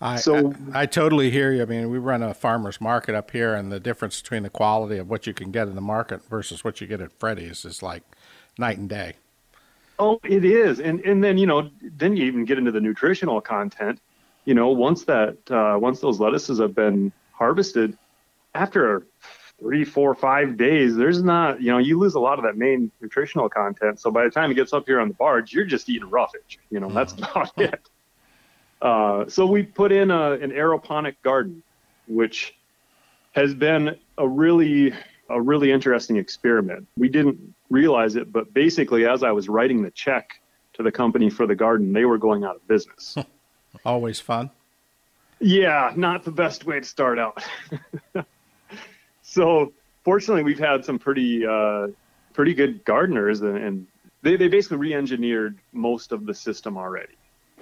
[0.00, 1.62] I, so I, I, totally hear you.
[1.62, 4.96] I mean, we run a farmer's market up here, and the difference between the quality
[4.96, 7.82] of what you can get in the market versus what you get at Freddy's is
[7.82, 8.02] like
[8.56, 9.14] night and day.
[9.98, 13.42] Oh, it is, and and then you know, then you even get into the nutritional
[13.42, 14.00] content.
[14.50, 17.96] You know, once that uh, once those lettuces have been harvested,
[18.52, 19.06] after
[19.60, 22.90] three, four, five days, there's not, you know, you lose a lot of that main
[23.00, 24.00] nutritional content.
[24.00, 26.58] So by the time it gets up here on the barge, you're just eating roughage.
[26.68, 27.22] You know, that's mm-hmm.
[27.22, 27.88] about it.
[28.82, 31.62] Uh, so we put in a, an aeroponic garden,
[32.08, 32.52] which
[33.30, 34.92] has been a really
[35.28, 36.88] a really interesting experiment.
[36.98, 40.40] We didn't realize it, but basically, as I was writing the check
[40.72, 43.16] to the company for the garden, they were going out of business.
[43.84, 44.50] Always fun.
[45.40, 47.42] Yeah, not the best way to start out.
[49.22, 49.72] so
[50.04, 51.88] fortunately, we've had some pretty uh,
[52.34, 53.86] pretty good gardeners, and, and
[54.22, 57.14] they, they basically re-engineered most of the system already.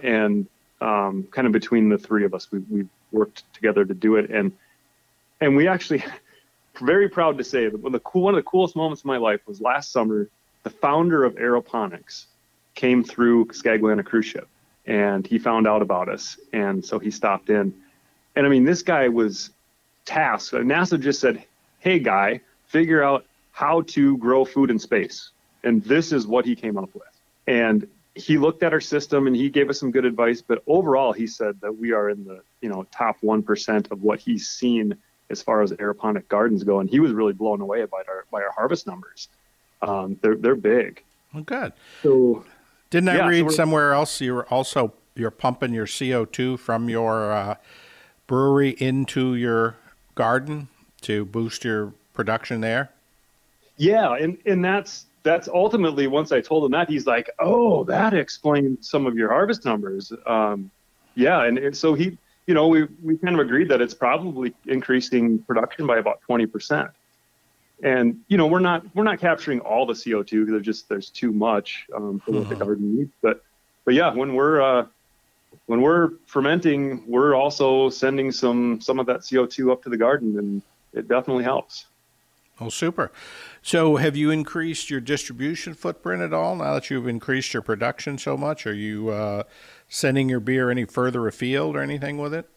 [0.03, 0.47] And
[0.81, 4.31] um, kind of between the three of us, we we worked together to do it,
[4.31, 4.53] and
[5.41, 6.05] and we actually
[6.81, 9.07] very proud to say that one of the cool one of the coolest moments of
[9.07, 10.29] my life was last summer.
[10.65, 12.27] The founder of Aeroponics
[12.75, 14.49] came through Skagway on a cruise ship,
[14.89, 17.75] and he found out about us, and so he stopped in.
[18.35, 19.51] And I mean, this guy was
[20.07, 20.55] tasked.
[20.55, 21.45] NASA just said,
[21.79, 25.31] "Hey, guy, figure out how to grow food in space,"
[25.63, 27.03] and this is what he came up with.
[27.47, 30.43] And he looked at our system and he gave us some good advice.
[30.43, 34.03] But overall, he said that we are in the you know top one percent of
[34.03, 34.97] what he's seen
[35.31, 38.43] as far as aeroponic gardens go, and he was really blown away by our by
[38.43, 39.29] our harvest numbers.
[39.83, 41.03] Um, they're they're big.
[41.35, 41.75] Well, good.
[42.03, 42.47] So,
[42.91, 46.57] didn't I yeah, read so somewhere else you were also you're pumping your CO two
[46.57, 47.57] from your uh,
[48.27, 49.77] brewery into your
[50.15, 50.69] garden
[51.03, 52.91] to boost your production there?
[53.77, 58.15] Yeah, and and that's that's ultimately once I told him that he's like, oh, that
[58.15, 60.13] explains some of your harvest numbers.
[60.27, 60.71] Um,
[61.15, 62.17] yeah, and, and so he,
[62.47, 66.47] you know, we we kind of agreed that it's probably increasing production by about twenty
[66.47, 66.91] percent.
[67.83, 70.89] And you know, we're not we're not capturing all the CO two because there's just
[70.89, 73.13] there's too much um, for what the garden needs.
[73.23, 73.45] But
[73.85, 74.87] but yeah, when we're uh,
[75.67, 79.97] when we're fermenting, we're also sending some some of that CO two up to the
[79.97, 80.63] garden, and
[80.93, 81.87] it definitely helps.
[82.61, 83.13] Oh, super.
[83.63, 88.19] So, have you increased your distribution footprint at all now that you've increased your production
[88.19, 88.67] so much?
[88.67, 89.45] Are you uh,
[89.89, 92.49] sending your beer any further afield or anything with it?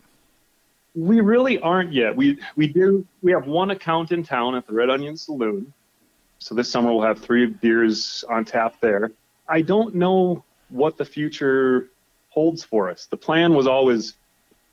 [0.93, 2.15] We really aren't yet.
[2.15, 3.05] We we do.
[3.21, 5.73] We have one account in town at the Red Onion Saloon.
[6.39, 9.11] So this summer we'll have three beers on tap there.
[9.47, 11.89] I don't know what the future
[12.29, 13.05] holds for us.
[13.05, 14.15] The plan was always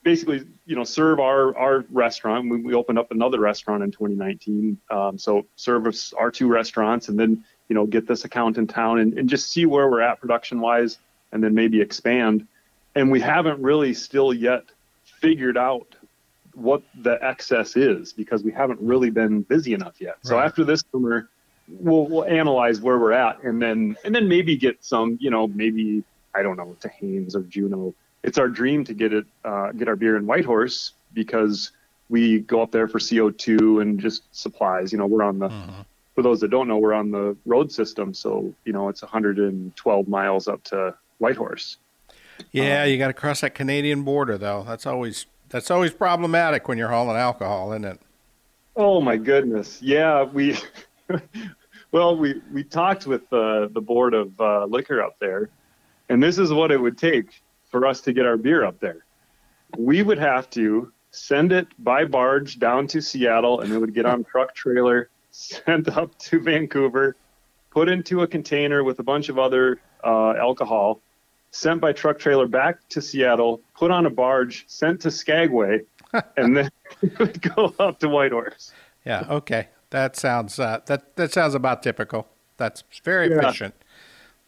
[0.03, 2.49] basically, you know, serve our our restaurant.
[2.49, 4.79] We, we opened up another restaurant in 2019.
[4.91, 9.01] Um, so service our two restaurants, and then you know get this account in town
[9.01, 10.99] and, and just see where we're at production wise,
[11.33, 12.47] and then maybe expand.
[12.95, 14.65] And we haven't really still yet
[15.21, 15.95] figured out
[16.59, 20.17] what the excess is because we haven't really been busy enough yet.
[20.23, 21.29] So after this summer,
[21.69, 25.47] we'll we'll analyze where we're at and then and then maybe get some, you know,
[25.47, 26.03] maybe
[26.35, 27.95] I don't know, to Haines or Juneau.
[28.23, 31.73] It's our dream to get it uh, get our beer in Whitehorse because
[32.09, 34.93] we go up there for CO2 and just supplies.
[34.93, 35.53] You know, we're on the
[36.15, 40.09] for those that don't know, we're on the road system, so you know it's 112
[40.09, 41.77] miles up to Whitehorse.
[42.53, 44.65] Yeah, you got to cross that Canadian border, though.
[44.67, 48.01] That's always that's always problematic when you're hauling alcohol, isn't it?
[48.77, 49.83] Oh my goodness.
[49.83, 50.57] Yeah, we
[51.93, 55.51] well, we we talked with uh, the board of uh, liquor up there,
[56.09, 59.05] and this is what it would take for us to get our beer up there.
[59.77, 64.07] We would have to send it by barge down to Seattle, and it would get
[64.07, 67.17] on truck trailer, sent up to Vancouver,
[67.71, 71.01] put into a container with a bunch of other uh, alcohol,
[71.51, 75.81] sent by truck trailer back to Seattle, put on a barge, sent to Skagway,
[76.37, 76.71] and then
[77.19, 78.73] would go up to Whitehorse.
[79.05, 79.25] Yeah.
[79.29, 79.69] Okay.
[79.91, 82.29] That sounds uh, that that sounds about typical.
[82.59, 83.39] That's very Yeah.
[83.39, 83.75] efficient.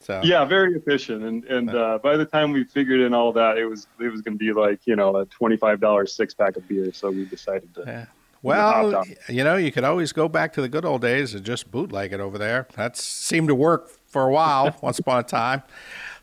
[0.00, 1.24] So Yeah, very efficient.
[1.24, 4.20] And and uh, by the time we figured in all that, it was it was
[4.22, 6.92] going to be like you know a twenty five dollars six pack of beer.
[6.92, 7.84] So we decided to.
[7.86, 8.06] Yeah.
[8.42, 11.70] Well, you know, you could always go back to the good old days and just
[11.70, 12.66] bootleg it over there.
[12.74, 15.62] That seemed to work for a while, once upon a time.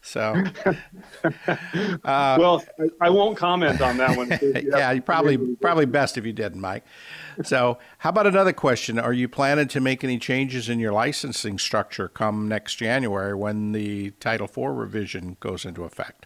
[0.01, 0.43] So,
[1.23, 1.57] uh,
[2.05, 4.29] well, I, I won't comment on that one.
[4.63, 6.85] yeah, you probably probably best if you didn't, Mike.
[7.43, 8.99] So, how about another question?
[8.99, 13.73] Are you planning to make any changes in your licensing structure come next January when
[13.73, 16.25] the Title IV revision goes into effect?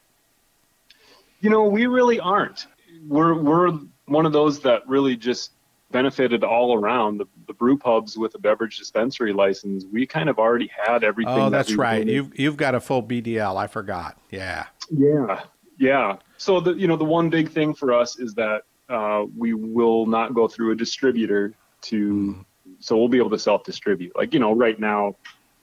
[1.40, 2.68] You know, we really aren't.
[3.08, 3.72] We're we're
[4.06, 5.52] one of those that really just
[5.92, 7.18] benefited all around.
[7.18, 11.34] The, the brew pubs with a beverage dispensary license, we kind of already had everything.
[11.34, 12.00] Oh, that that's right.
[12.00, 12.14] wanted.
[12.14, 13.58] You've you've got a full BDL.
[13.58, 14.18] I forgot.
[14.30, 14.66] Yeah.
[14.90, 15.44] Yeah,
[15.78, 16.18] yeah.
[16.38, 20.06] So the you know the one big thing for us is that uh, we will
[20.06, 22.46] not go through a distributor to,
[22.80, 24.16] so we'll be able to self distribute.
[24.16, 25.16] Like you know right now,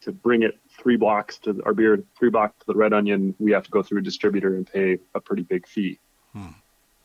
[0.02, 3.52] to bring it three blocks to our beer, three blocks to the Red Onion, we
[3.52, 5.98] have to go through a distributor and pay a pretty big fee.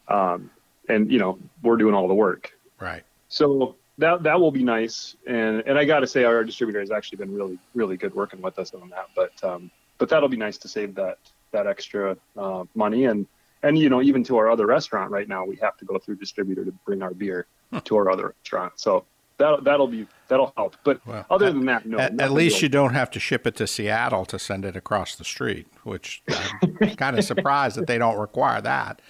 [0.07, 0.51] Um,
[0.89, 2.53] and you know we're doing all the work.
[2.80, 3.03] Right.
[3.34, 6.91] So that that will be nice, and and I got to say our distributor has
[6.91, 9.07] actually been really really good working with us on that.
[9.15, 11.17] But um, but that'll be nice to save that
[11.51, 13.25] that extra uh, money, and
[13.63, 16.17] and you know even to our other restaurant right now we have to go through
[16.17, 17.47] distributor to bring our beer
[17.86, 18.73] to our other restaurant.
[18.75, 19.03] So
[19.38, 20.75] that that'll be that'll help.
[20.84, 21.97] But Well, other at- than that, no.
[21.97, 25.15] At, at least you don't have to ship it to Seattle to send it across
[25.15, 29.01] the street, which I'm kind of surprised that they don't require that.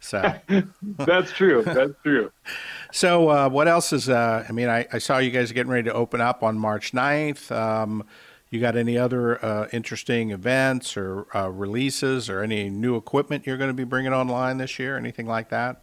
[0.00, 0.34] So,
[0.82, 1.62] That's true.
[1.62, 2.30] That's true.
[2.92, 4.08] so uh, what else is?
[4.08, 6.92] Uh, I mean, I, I saw you guys getting ready to open up on March
[6.92, 7.50] 9th.
[7.50, 8.04] Um,
[8.50, 13.58] you got any other uh, interesting events or uh, releases or any new equipment you're
[13.58, 14.96] going to be bringing online this year?
[14.96, 15.82] Anything like that?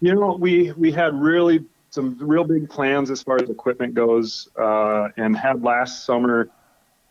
[0.00, 4.48] You know, we we had really some real big plans as far as equipment goes,
[4.58, 6.50] uh, and had last summer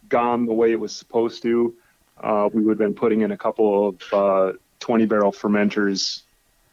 [0.09, 1.73] gone the way it was supposed to,
[2.21, 6.23] uh, we would have been putting in a couple of uh, 20 barrel fermenters,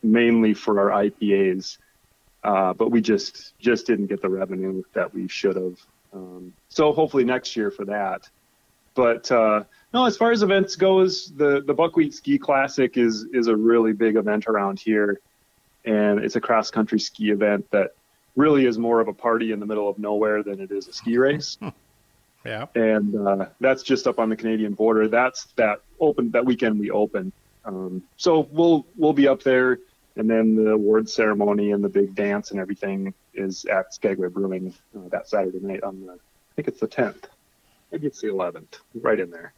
[0.02, 1.78] mainly for our IPAs,
[2.44, 5.78] uh, but we just just didn't get the revenue that we should have.
[6.12, 8.28] Um, so hopefully next year for that.
[8.94, 13.46] But uh, no, as far as events goes, the the Buckwheat Ski Classic is is
[13.46, 15.20] a really big event around here
[15.84, 17.94] and it's a cross country ski event that
[18.36, 20.92] really is more of a party in the middle of nowhere than it is a
[20.92, 21.58] ski race.
[22.44, 22.66] Yeah.
[22.74, 25.06] and uh, that's just up on the Canadian border.
[25.06, 27.32] That's that open that weekend we open.
[27.64, 29.78] Um, so we'll we'll be up there
[30.16, 34.74] and then the award ceremony and the big dance and everything is at Skagway Brewing
[34.96, 37.24] uh, that Saturday night on the, I think it's the 10th.
[37.90, 39.52] Maybe it's the 11th, right in there.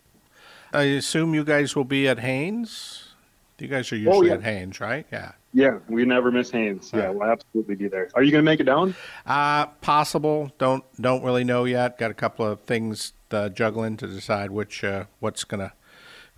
[0.72, 3.14] I assume you guys will be at Haines.
[3.58, 4.34] You guys are usually yeah.
[4.34, 5.06] at Haines, right?
[5.12, 5.32] Yeah.
[5.52, 6.90] Yeah, we never miss Haines.
[6.92, 7.14] Yeah, Right.
[7.14, 8.08] we'll absolutely be there.
[8.14, 8.96] Are you going to make it down?
[9.24, 10.50] Uh, possible.
[10.58, 11.96] Don't don't really know yet.
[11.96, 15.72] Got a couple of things uh, juggling to decide which uh, what's gonna.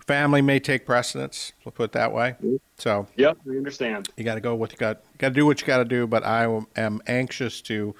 [0.07, 1.51] Family may take precedence.
[1.65, 2.35] We'll put it that way.
[2.77, 4.07] So Yep, we understand.
[4.15, 5.01] you got to go what you got.
[5.17, 6.07] Got to do what you got to do.
[6.07, 6.45] But I
[6.77, 7.93] am anxious to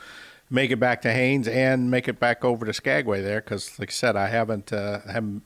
[0.49, 3.89] make it back to Haines and make it back over to Skagway there because, like
[3.89, 5.43] I said, I haven't uh, haven't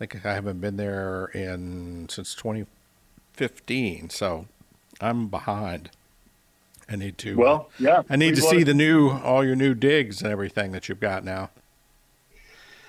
[0.00, 4.10] I think I haven't been there in since 2015.
[4.10, 4.46] So
[5.00, 5.90] I'm behind.
[6.90, 7.32] I need to.
[7.32, 8.02] uh, Well, yeah.
[8.10, 11.24] I need to see the new, all your new digs and everything that you've got
[11.24, 11.50] now.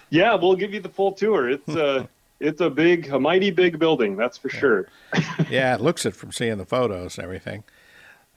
[0.10, 1.50] Yeah, we'll give you the full tour.
[1.50, 2.08] It's a
[2.40, 4.88] it's a big, a mighty big building, that's for sure.
[5.50, 7.64] yeah, it looks it from seeing the photos and everything.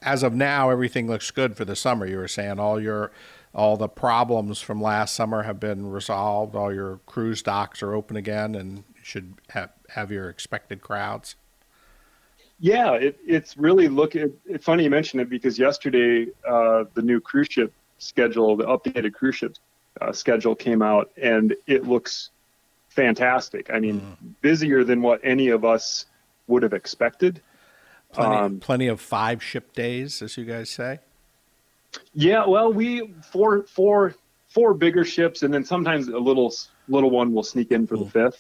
[0.03, 2.07] As of now, everything looks good for the summer.
[2.07, 3.13] You were saying all your,
[3.55, 6.57] all the problems from last summer have been resolved.
[6.57, 11.37] All your cruise docks are open again, and should have have your expected crowds.
[12.59, 14.33] Yeah, it, it's really looking.
[14.47, 19.15] It's funny you mention it because yesterday uh, the new cruise ship schedule, the updated
[19.15, 19.57] cruise ship
[20.01, 22.31] uh, schedule came out, and it looks
[22.97, 23.71] fantastic.
[23.73, 26.07] I mean, busier than what any of us
[26.47, 27.41] would have expected.
[28.13, 30.99] Plenty, Um, plenty of five ship days, as you guys say.
[32.15, 34.15] Yeah, well, we four four
[34.49, 36.53] four bigger ships, and then sometimes a little
[36.89, 38.37] little one will sneak in for the 5th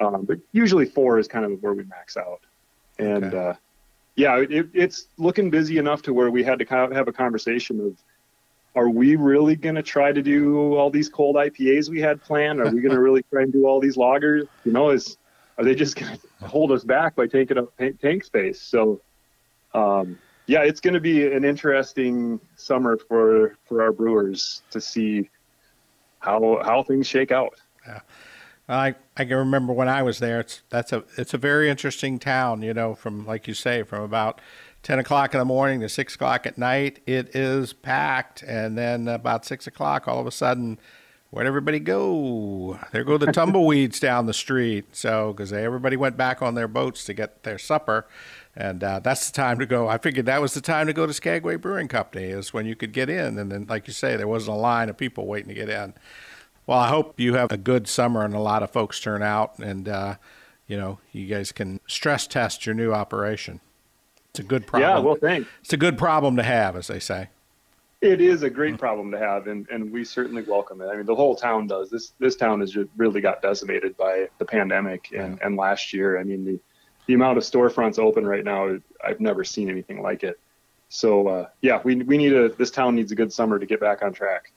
[0.00, 2.40] Um, but usually four is kind of where we max out.
[2.98, 3.36] And Okay.
[3.36, 3.54] uh,
[4.16, 7.12] yeah, it, it's looking busy enough to where we had to kind of have a
[7.12, 7.96] conversation of,
[8.78, 12.60] are we really going to try to do all these cold IPAs we had planned?
[12.60, 14.46] Are we going to really try and do all these lagers?
[14.64, 15.18] You know, is
[15.58, 18.62] are they just going to hold us back by taking up tank, space?
[18.62, 19.00] So,
[19.74, 20.16] um,
[20.46, 25.28] yeah, it's going to be an interesting summer for for our brewers to see
[26.20, 27.54] how how things shake out.
[27.84, 28.00] Yeah.
[28.68, 30.40] I I can remember when I was there.
[30.40, 32.62] It's that's a it's a very interesting town.
[32.62, 34.40] You know, from like you say, from about
[34.82, 39.08] ten o'clock in the morning to six o'clock at night, it is packed, and then
[39.08, 40.78] about six o'clock, all of a sudden,
[41.30, 42.78] where'd everybody go?
[42.92, 44.96] There go the tumbleweeds down the street.
[44.96, 48.06] So because everybody went back on their boats to get their supper.
[48.56, 49.88] And uh, that's the time to go.
[49.88, 52.74] I figured that was the time to go to Skagway Brewing Company, is when you
[52.74, 53.38] could get in.
[53.38, 55.94] And then, like you say, there wasn't a line of people waiting to get in.
[56.66, 59.58] Well, I hope you have a good summer and a lot of folks turn out,
[59.58, 60.16] and uh,
[60.66, 63.60] you know you guys can stress test your new operation.
[64.30, 64.90] It's a good problem.
[64.90, 65.48] Yeah, well, thanks.
[65.60, 67.28] it's a good problem to have, as they say.
[68.00, 70.86] It is a great problem to have, and, and we certainly welcome it.
[70.86, 71.90] I mean, the whole town does.
[71.90, 76.20] This this town has just really got decimated by the pandemic and, and last year.
[76.20, 76.60] I mean, the
[77.06, 80.38] the amount of storefronts open right now, I've never seen anything like it.
[80.90, 83.80] So uh, yeah, we we need a this town needs a good summer to get
[83.80, 84.52] back on track.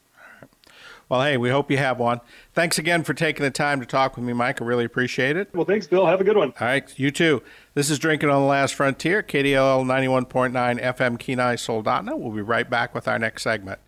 [1.11, 2.21] Well, hey, we hope you have one.
[2.53, 4.61] Thanks again for taking the time to talk with me, Mike.
[4.61, 5.53] I really appreciate it.
[5.53, 6.05] Well, thanks, Bill.
[6.05, 6.53] Have a good one.
[6.57, 7.43] All right, you too.
[7.73, 12.17] This is Drinking on the Last Frontier, KDLL 91.9 FM Kenai Soldotna.
[12.17, 13.81] We'll be right back with our next segment.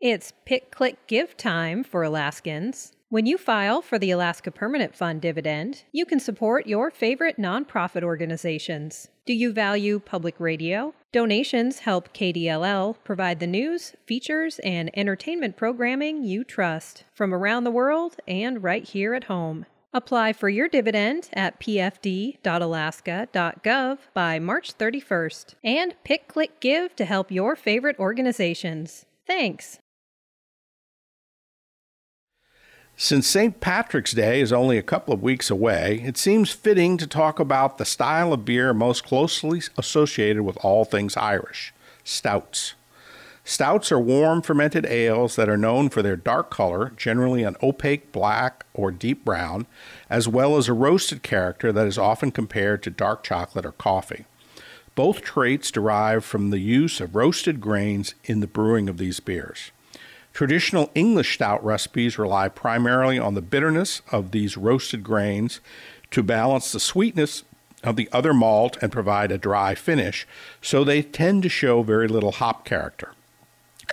[0.00, 2.93] It's pick, click, give time for Alaskans.
[3.14, 8.02] When you file for the Alaska Permanent Fund dividend, you can support your favorite nonprofit
[8.02, 9.06] organizations.
[9.24, 10.94] Do you value public radio?
[11.12, 17.70] Donations help KDLL provide the news, features, and entertainment programming you trust from around the
[17.70, 19.66] world and right here at home.
[19.92, 27.30] Apply for your dividend at pfd.alaska.gov by March 31st and pick, click, give to help
[27.30, 29.06] your favorite organizations.
[29.24, 29.78] Thanks.
[32.96, 33.60] Since St.
[33.60, 37.76] Patrick's Day is only a couple of weeks away, it seems fitting to talk about
[37.76, 41.74] the style of beer most closely associated with all things Irish
[42.04, 42.74] stouts.
[43.42, 48.12] Stouts are warm fermented ales that are known for their dark color, generally an opaque
[48.12, 49.66] black or deep brown,
[50.08, 54.24] as well as a roasted character that is often compared to dark chocolate or coffee.
[54.94, 59.72] Both traits derive from the use of roasted grains in the brewing of these beers.
[60.34, 65.60] Traditional English stout recipes rely primarily on the bitterness of these roasted grains
[66.10, 67.44] to balance the sweetness
[67.84, 70.26] of the other malt and provide a dry finish,
[70.60, 73.12] so they tend to show very little hop character.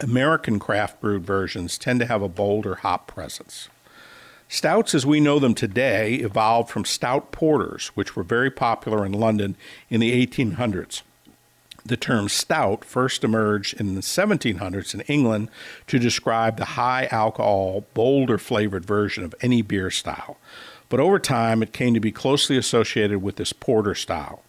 [0.01, 3.69] American craft brewed versions tend to have a bolder hop presence.
[4.47, 9.13] Stouts, as we know them today, evolved from stout porters, which were very popular in
[9.13, 9.55] London
[9.91, 11.03] in the 1800s.
[11.85, 15.49] The term stout first emerged in the 1700s in England
[15.87, 20.37] to describe the high alcohol, bolder flavored version of any beer style.
[20.89, 24.43] But over time, it came to be closely associated with this porter style.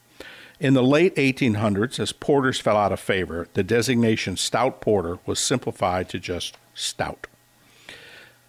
[0.61, 5.39] In the late 1800s, as porters fell out of favor, the designation stout porter was
[5.39, 7.27] simplified to just stout.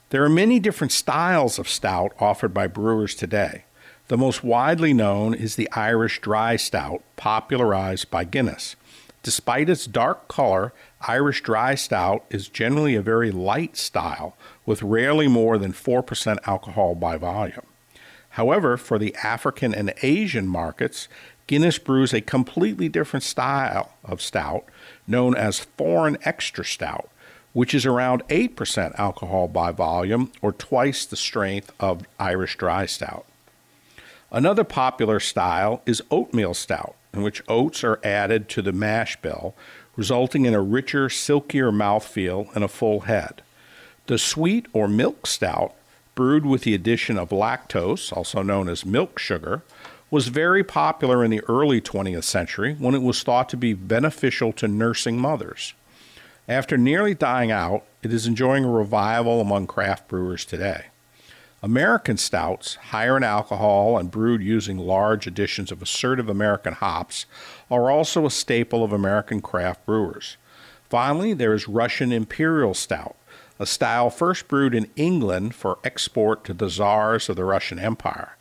[0.09, 3.63] There are many different styles of stout offered by brewers today.
[4.09, 8.75] The most widely known is the Irish Dry Stout, popularized by Guinness.
[9.23, 10.73] Despite its dark color,
[11.07, 14.35] Irish Dry Stout is generally a very light style,
[14.65, 17.65] with rarely more than 4% alcohol by volume.
[18.31, 21.07] However, for the African and Asian markets,
[21.47, 24.65] Guinness brews a completely different style of stout
[25.07, 27.09] known as foreign extra stout,
[27.53, 33.25] which is around 8% alcohol by volume or twice the strength of Irish dry stout.
[34.33, 39.53] Another popular style is oatmeal stout, in which oats are added to the mash bill,
[39.95, 43.43] resulting in a richer, silkier mouthfeel and a full head.
[44.07, 45.75] The sweet or milk stout,
[46.15, 49.61] brewed with the addition of lactose, also known as milk sugar,
[50.09, 54.51] was very popular in the early 20th century when it was thought to be beneficial
[54.53, 55.75] to nursing mothers.
[56.47, 60.85] After nearly dying out, it is enjoying a revival among craft brewers today.
[61.63, 67.25] American stouts, higher in alcohol and brewed using large additions of assertive American hops,
[67.71, 70.35] are also a staple of American craft brewers.
[70.89, 73.15] Finally, there is Russian Imperial Stout,
[73.59, 78.35] a style first brewed in England for export to the czars of the Russian Empire.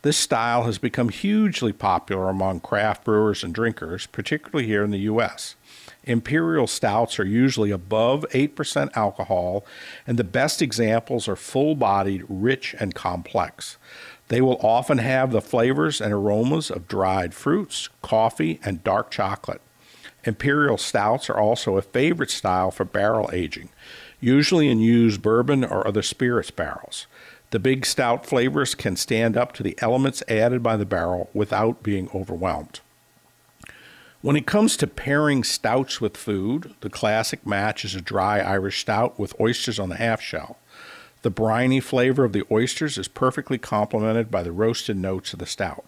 [0.00, 5.00] This style has become hugely popular among craft brewers and drinkers, particularly here in the
[5.00, 5.56] U.S.
[6.04, 9.64] Imperial stouts are usually above 8% alcohol,
[10.06, 13.76] and the best examples are full bodied, rich, and complex.
[14.28, 19.60] They will often have the flavors and aromas of dried fruits, coffee, and dark chocolate.
[20.24, 23.68] Imperial stouts are also a favorite style for barrel aging,
[24.20, 27.06] usually in used bourbon or other spirits barrels.
[27.50, 31.82] The big stout flavors can stand up to the elements added by the barrel without
[31.82, 32.80] being overwhelmed.
[34.22, 38.82] When it comes to pairing stouts with food, the classic match is a dry Irish
[38.82, 40.58] stout with oysters on the half shell.
[41.22, 45.46] The briny flavor of the oysters is perfectly complemented by the roasted notes of the
[45.46, 45.84] stout.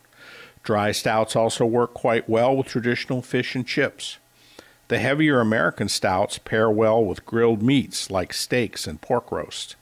[0.64, 4.18] Dry stouts also work quite well with traditional fish and chips.
[4.88, 9.76] The heavier American stouts pair well with grilled meats like steaks and pork roast.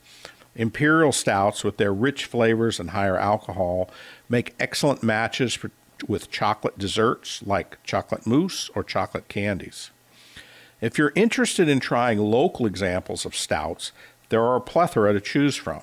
[0.55, 3.89] Imperial stouts, with their rich flavors and higher alcohol,
[4.29, 5.71] make excellent matches for
[6.07, 9.91] with chocolate desserts like chocolate mousse or chocolate candies.
[10.81, 13.91] If you're interested in trying local examples of stouts,
[14.29, 15.81] there are a plethora to choose from.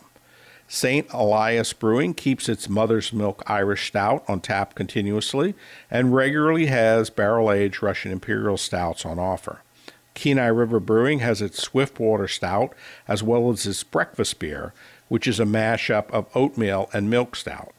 [0.69, 1.13] St.
[1.13, 5.55] Elias Brewing keeps its Mother's Milk Irish Stout on tap continuously
[5.91, 9.63] and regularly has barrel aged Russian Imperial Stouts on offer.
[10.15, 12.75] Kenai River Brewing has its Swiftwater Stout
[13.09, 14.73] as well as its breakfast beer,
[15.09, 17.73] which is a mashup of oatmeal and milk stout.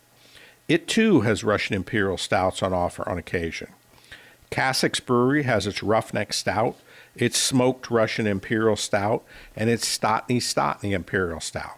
[0.72, 3.74] It too has Russian Imperial Stouts on offer on occasion.
[4.52, 6.78] Kassik's Brewery has its Roughneck Stout,
[7.14, 9.22] its Smoked Russian Imperial Stout,
[9.54, 11.78] and its Stotney Stotney Imperial Stout.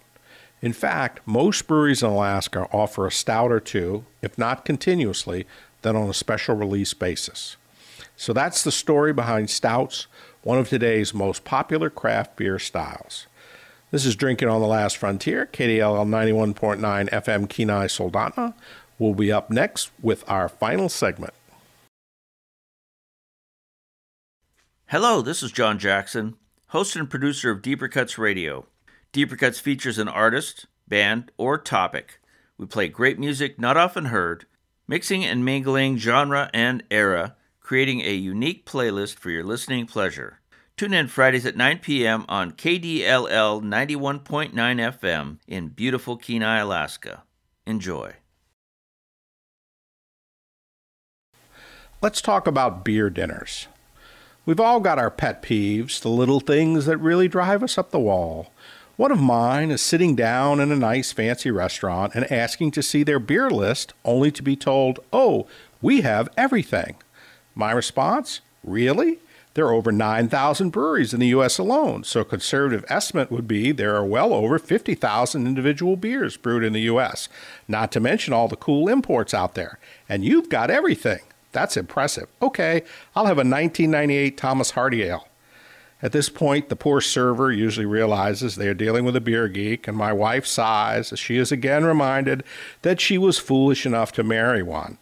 [0.61, 5.47] In fact, most breweries in Alaska offer a stout or two, if not continuously,
[5.81, 7.57] then on a special release basis.
[8.15, 10.05] So that's the story behind stouts,
[10.43, 13.25] one of today's most popular craft beer styles.
[13.89, 18.55] This is Drinking on the Last Frontier, KDLL 91.9 FM Kenai Soldotna
[18.99, 21.33] will be up next with our final segment.
[24.87, 26.35] Hello, this is John Jackson,
[26.67, 28.67] host and producer of Deeper Cuts Radio.
[29.11, 32.19] Deeper Cuts features an artist, band, or topic.
[32.57, 34.45] We play great music not often heard,
[34.87, 40.39] mixing and mingling genre and era, creating a unique playlist for your listening pleasure.
[40.77, 42.25] Tune in Fridays at 9 p.m.
[42.27, 47.23] on KDLL 91.9 FM in beautiful Kenai, Alaska.
[47.65, 48.13] Enjoy.
[52.03, 53.67] Let's talk about beer dinners.
[54.45, 57.99] We've all got our pet peeves, the little things that really drive us up the
[57.99, 58.51] wall.
[58.97, 63.03] One of mine is sitting down in a nice fancy restaurant and asking to see
[63.03, 65.47] their beer list only to be told, oh,
[65.81, 66.97] we have everything.
[67.55, 69.19] My response, really?
[69.53, 71.57] There are over 9,000 breweries in the U.S.
[71.57, 76.65] alone, so a conservative estimate would be there are well over 50,000 individual beers brewed
[76.65, 77.29] in the U.S.,
[77.65, 79.79] not to mention all the cool imports out there.
[80.09, 81.21] And you've got everything.
[81.53, 82.27] That's impressive.
[82.41, 82.83] Okay,
[83.15, 85.27] I'll have a 1998 Thomas Hardy Ale.
[86.01, 89.87] At this point, the poor server usually realizes they are dealing with a beer geek,
[89.87, 92.43] and my wife sighs as she is again reminded
[92.81, 94.97] that she was foolish enough to marry one.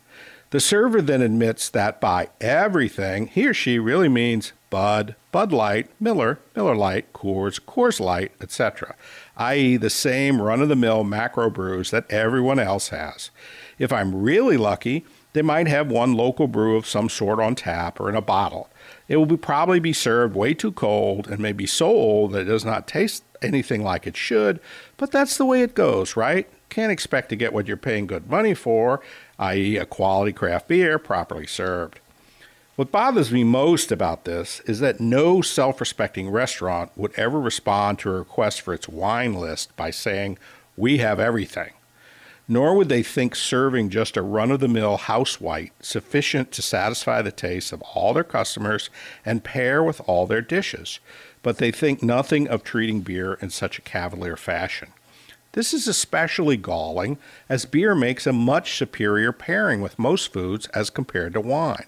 [0.51, 5.89] The server then admits that by everything, he or she really means Bud, Bud Light,
[5.99, 8.95] Miller, Miller Lite, Coors, Coors Light, etc.,
[9.37, 13.31] i.e., the same run of the mill macro brews that everyone else has.
[13.79, 17.99] If I'm really lucky, They might have one local brew of some sort on tap
[17.99, 18.69] or in a bottle.
[19.07, 22.41] It will be probably be served way too cold and may be so old that
[22.41, 24.59] it does not taste anything like it should,
[24.97, 26.49] but that's the way it goes, right?
[26.69, 29.01] Can't expect to get what you're paying good money for,
[29.39, 31.99] i.e., a quality craft beer properly served.
[32.75, 37.99] What bothers me most about this is that no self respecting restaurant would ever respond
[37.99, 40.37] to a request for its wine list by saying,
[40.77, 41.73] We have everything.
[42.47, 46.61] Nor would they think serving just a run of the mill house white sufficient to
[46.61, 48.89] satisfy the tastes of all their customers
[49.25, 50.99] and pair with all their dishes.
[51.43, 54.89] But they think nothing of treating beer in such a cavalier fashion.
[55.53, 57.17] This is especially galling
[57.49, 61.87] as beer makes a much superior pairing with most foods as compared to wine.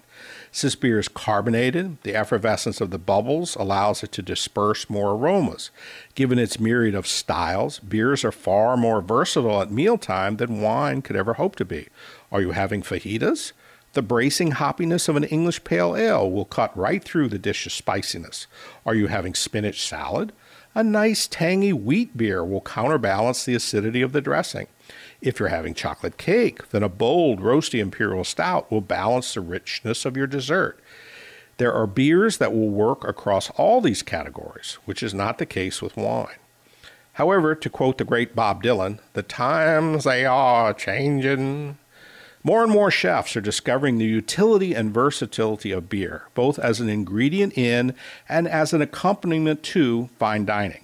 [0.55, 5.71] Since beer is carbonated, the effervescence of the bubbles allows it to disperse more aromas.
[6.13, 11.15] Given its myriad of styles, beers are far more versatile at mealtime than wine could
[11.15, 11.87] ever hope to be.
[12.31, 13.51] Are you having fajitas?
[13.93, 18.45] The bracing hoppiness of an English pale ale will cut right through the dish's spiciness.
[18.85, 20.33] Are you having spinach salad?
[20.75, 24.67] A nice tangy wheat beer will counterbalance the acidity of the dressing.
[25.23, 30.03] If you're having chocolate cake, then a bold, roasty imperial stout will balance the richness
[30.03, 30.77] of your dessert.
[31.57, 35.81] There are beers that will work across all these categories, which is not the case
[35.81, 36.35] with wine.
[37.13, 41.77] However, to quote the great Bob Dylan, the times they are changing.
[42.43, 46.89] More and more chefs are discovering the utility and versatility of beer, both as an
[46.89, 47.95] ingredient in
[48.27, 50.82] and as an accompaniment to fine dining.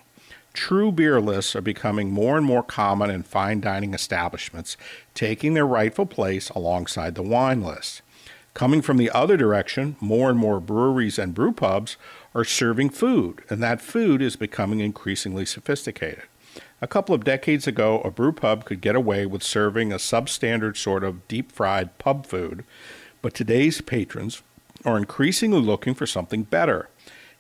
[0.60, 4.76] True beer lists are becoming more and more common in fine dining establishments,
[5.14, 8.02] taking their rightful place alongside the wine list.
[8.54, 11.96] Coming from the other direction, more and more breweries and brew pubs
[12.36, 16.24] are serving food, and that food is becoming increasingly sophisticated.
[16.82, 20.76] A couple of decades ago, a brew pub could get away with serving a substandard
[20.76, 22.66] sort of deep fried pub food,
[23.22, 24.42] but today's patrons
[24.84, 26.90] are increasingly looking for something better.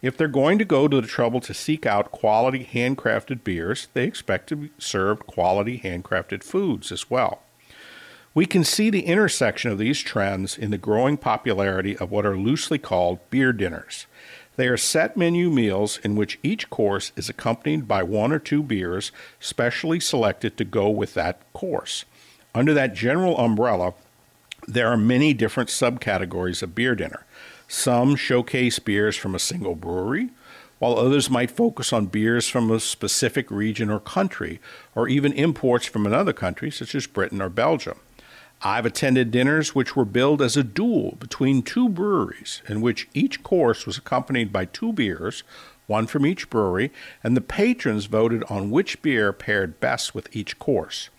[0.01, 4.05] If they're going to go to the trouble to seek out quality handcrafted beers, they
[4.05, 7.41] expect to be served quality handcrafted foods as well.
[8.33, 12.37] We can see the intersection of these trends in the growing popularity of what are
[12.37, 14.05] loosely called beer dinners.
[14.55, 18.63] They are set menu meals in which each course is accompanied by one or two
[18.63, 22.05] beers specially selected to go with that course.
[22.53, 23.93] Under that general umbrella,
[24.67, 27.25] there are many different subcategories of beer dinner.
[27.71, 30.29] Some showcase beers from a single brewery,
[30.79, 34.59] while others might focus on beers from a specific region or country,
[34.95, 37.99] or even imports from another country, such as Britain or Belgium.
[38.63, 43.43] I've attended dinners which were billed as a duel between two breweries, in which each
[43.43, 45.43] course was accompanied by two beers,
[45.85, 46.91] one from each brewery,
[47.23, 51.11] and the patrons voted on which beer paired best with each course.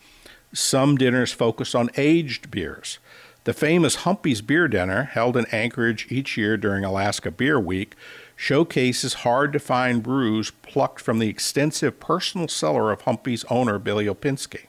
[0.52, 2.98] Some dinners focused on aged beers.
[3.44, 7.94] The famous Humpy's Beer Dinner, held in Anchorage each year during Alaska Beer Week,
[8.36, 14.04] showcases hard to find brews plucked from the extensive personal cellar of Humpy's owner, Billy
[14.04, 14.66] Opinsky.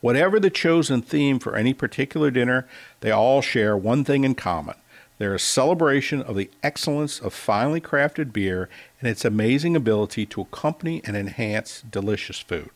[0.00, 2.66] Whatever the chosen theme for any particular dinner,
[3.02, 4.74] they all share one thing in common.
[5.18, 8.68] They're a celebration of the excellence of finely crafted beer
[9.00, 12.70] and its amazing ability to accompany and enhance delicious food.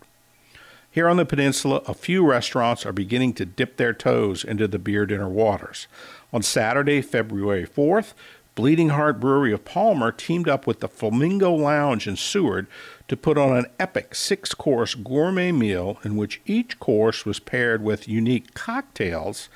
[0.96, 4.78] Here on the peninsula, a few restaurants are beginning to dip their toes into the
[4.78, 5.88] beer dinner waters.
[6.32, 8.14] On Saturday, February 4th,
[8.54, 12.66] Bleeding Heart Brewery of Palmer teamed up with the Flamingo Lounge in Seward
[13.08, 17.82] to put on an epic six course gourmet meal in which each course was paired
[17.82, 19.50] with unique cocktails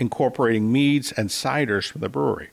[0.00, 2.48] incorporating meads and ciders from the brewery.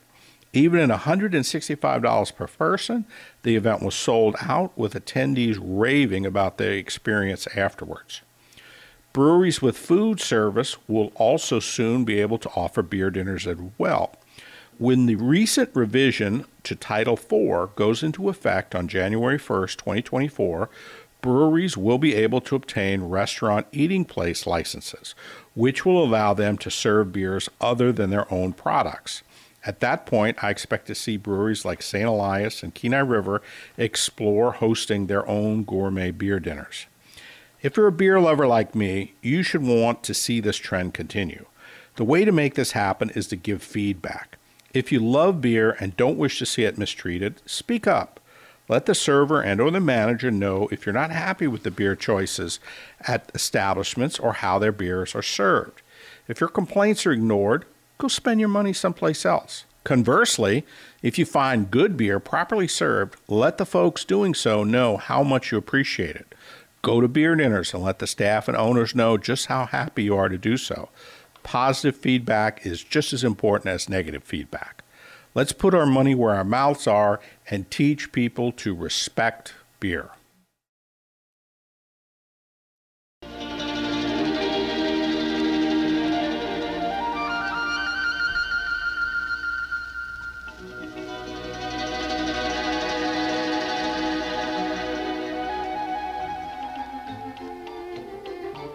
[0.52, 3.06] Even at $165 per person,
[3.42, 8.20] the event was sold out with attendees raving about the experience afterwards.
[9.14, 14.16] Breweries with food service will also soon be able to offer beer dinners as well.
[14.76, 20.68] When the recent revision to Title IV goes into effect on January 1st, 2024,
[21.20, 25.14] breweries will be able to obtain restaurant eating place licenses,
[25.54, 29.22] which will allow them to serve beers other than their own products.
[29.64, 32.04] At that point, I expect to see breweries like St.
[32.04, 33.42] Elias and Kenai River
[33.78, 36.86] explore hosting their own gourmet beer dinners.
[37.64, 41.46] If you're a beer lover like me, you should want to see this trend continue.
[41.96, 44.36] The way to make this happen is to give feedback.
[44.74, 48.20] If you love beer and don't wish to see it mistreated, speak up.
[48.68, 51.96] Let the server and or the manager know if you're not happy with the beer
[51.96, 52.60] choices
[53.08, 55.80] at establishments or how their beers are served.
[56.28, 57.64] If your complaints are ignored,
[57.96, 59.64] go spend your money someplace else.
[59.84, 60.66] Conversely,
[61.02, 65.50] if you find good beer properly served, let the folks doing so know how much
[65.50, 66.34] you appreciate it.
[66.84, 70.16] Go to beer dinners and let the staff and owners know just how happy you
[70.16, 70.90] are to do so.
[71.42, 74.84] positive feedback is just as important as negative feedback.
[75.34, 77.20] Let's put our money where our mouths are
[77.50, 80.10] and teach people to respect beer.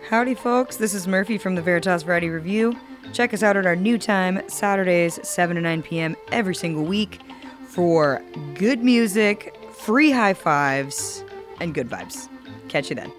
[0.10, 0.78] Howdy, folks.
[0.78, 2.76] This is Murphy from the Veritas Variety Review.
[3.14, 6.16] Check us out at our new time, Saturdays, 7 to 9 p.m.
[6.32, 7.20] every single week
[7.68, 8.20] for
[8.56, 11.24] good music, free high fives,
[11.62, 12.28] and good vibes.
[12.70, 13.14] Catch you then.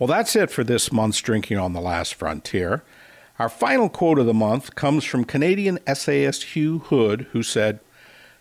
[0.00, 2.82] Well, that's it for this month's Drinking on the Last Frontier.
[3.38, 7.78] Our final quote of the month comes from Canadian essayist Hugh Hood, who said,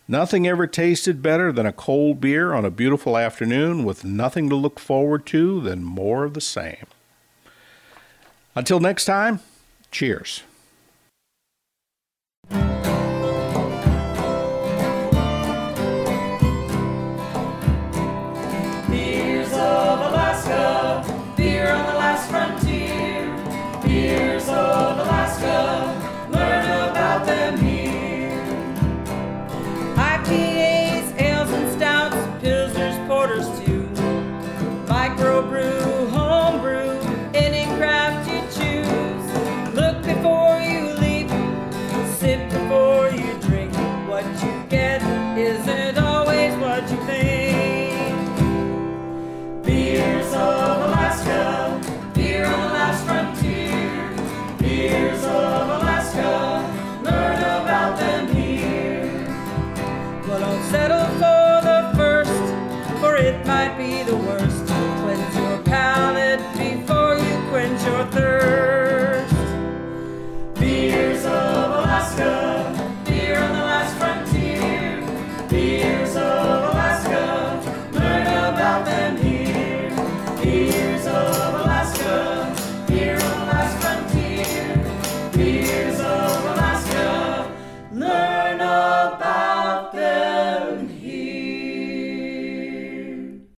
[0.08, 4.56] Nothing ever tasted better than a cold beer on a beautiful afternoon with nothing to
[4.56, 6.88] look forward to than more of the same.
[8.54, 9.39] Until next time,
[9.91, 10.43] cheers.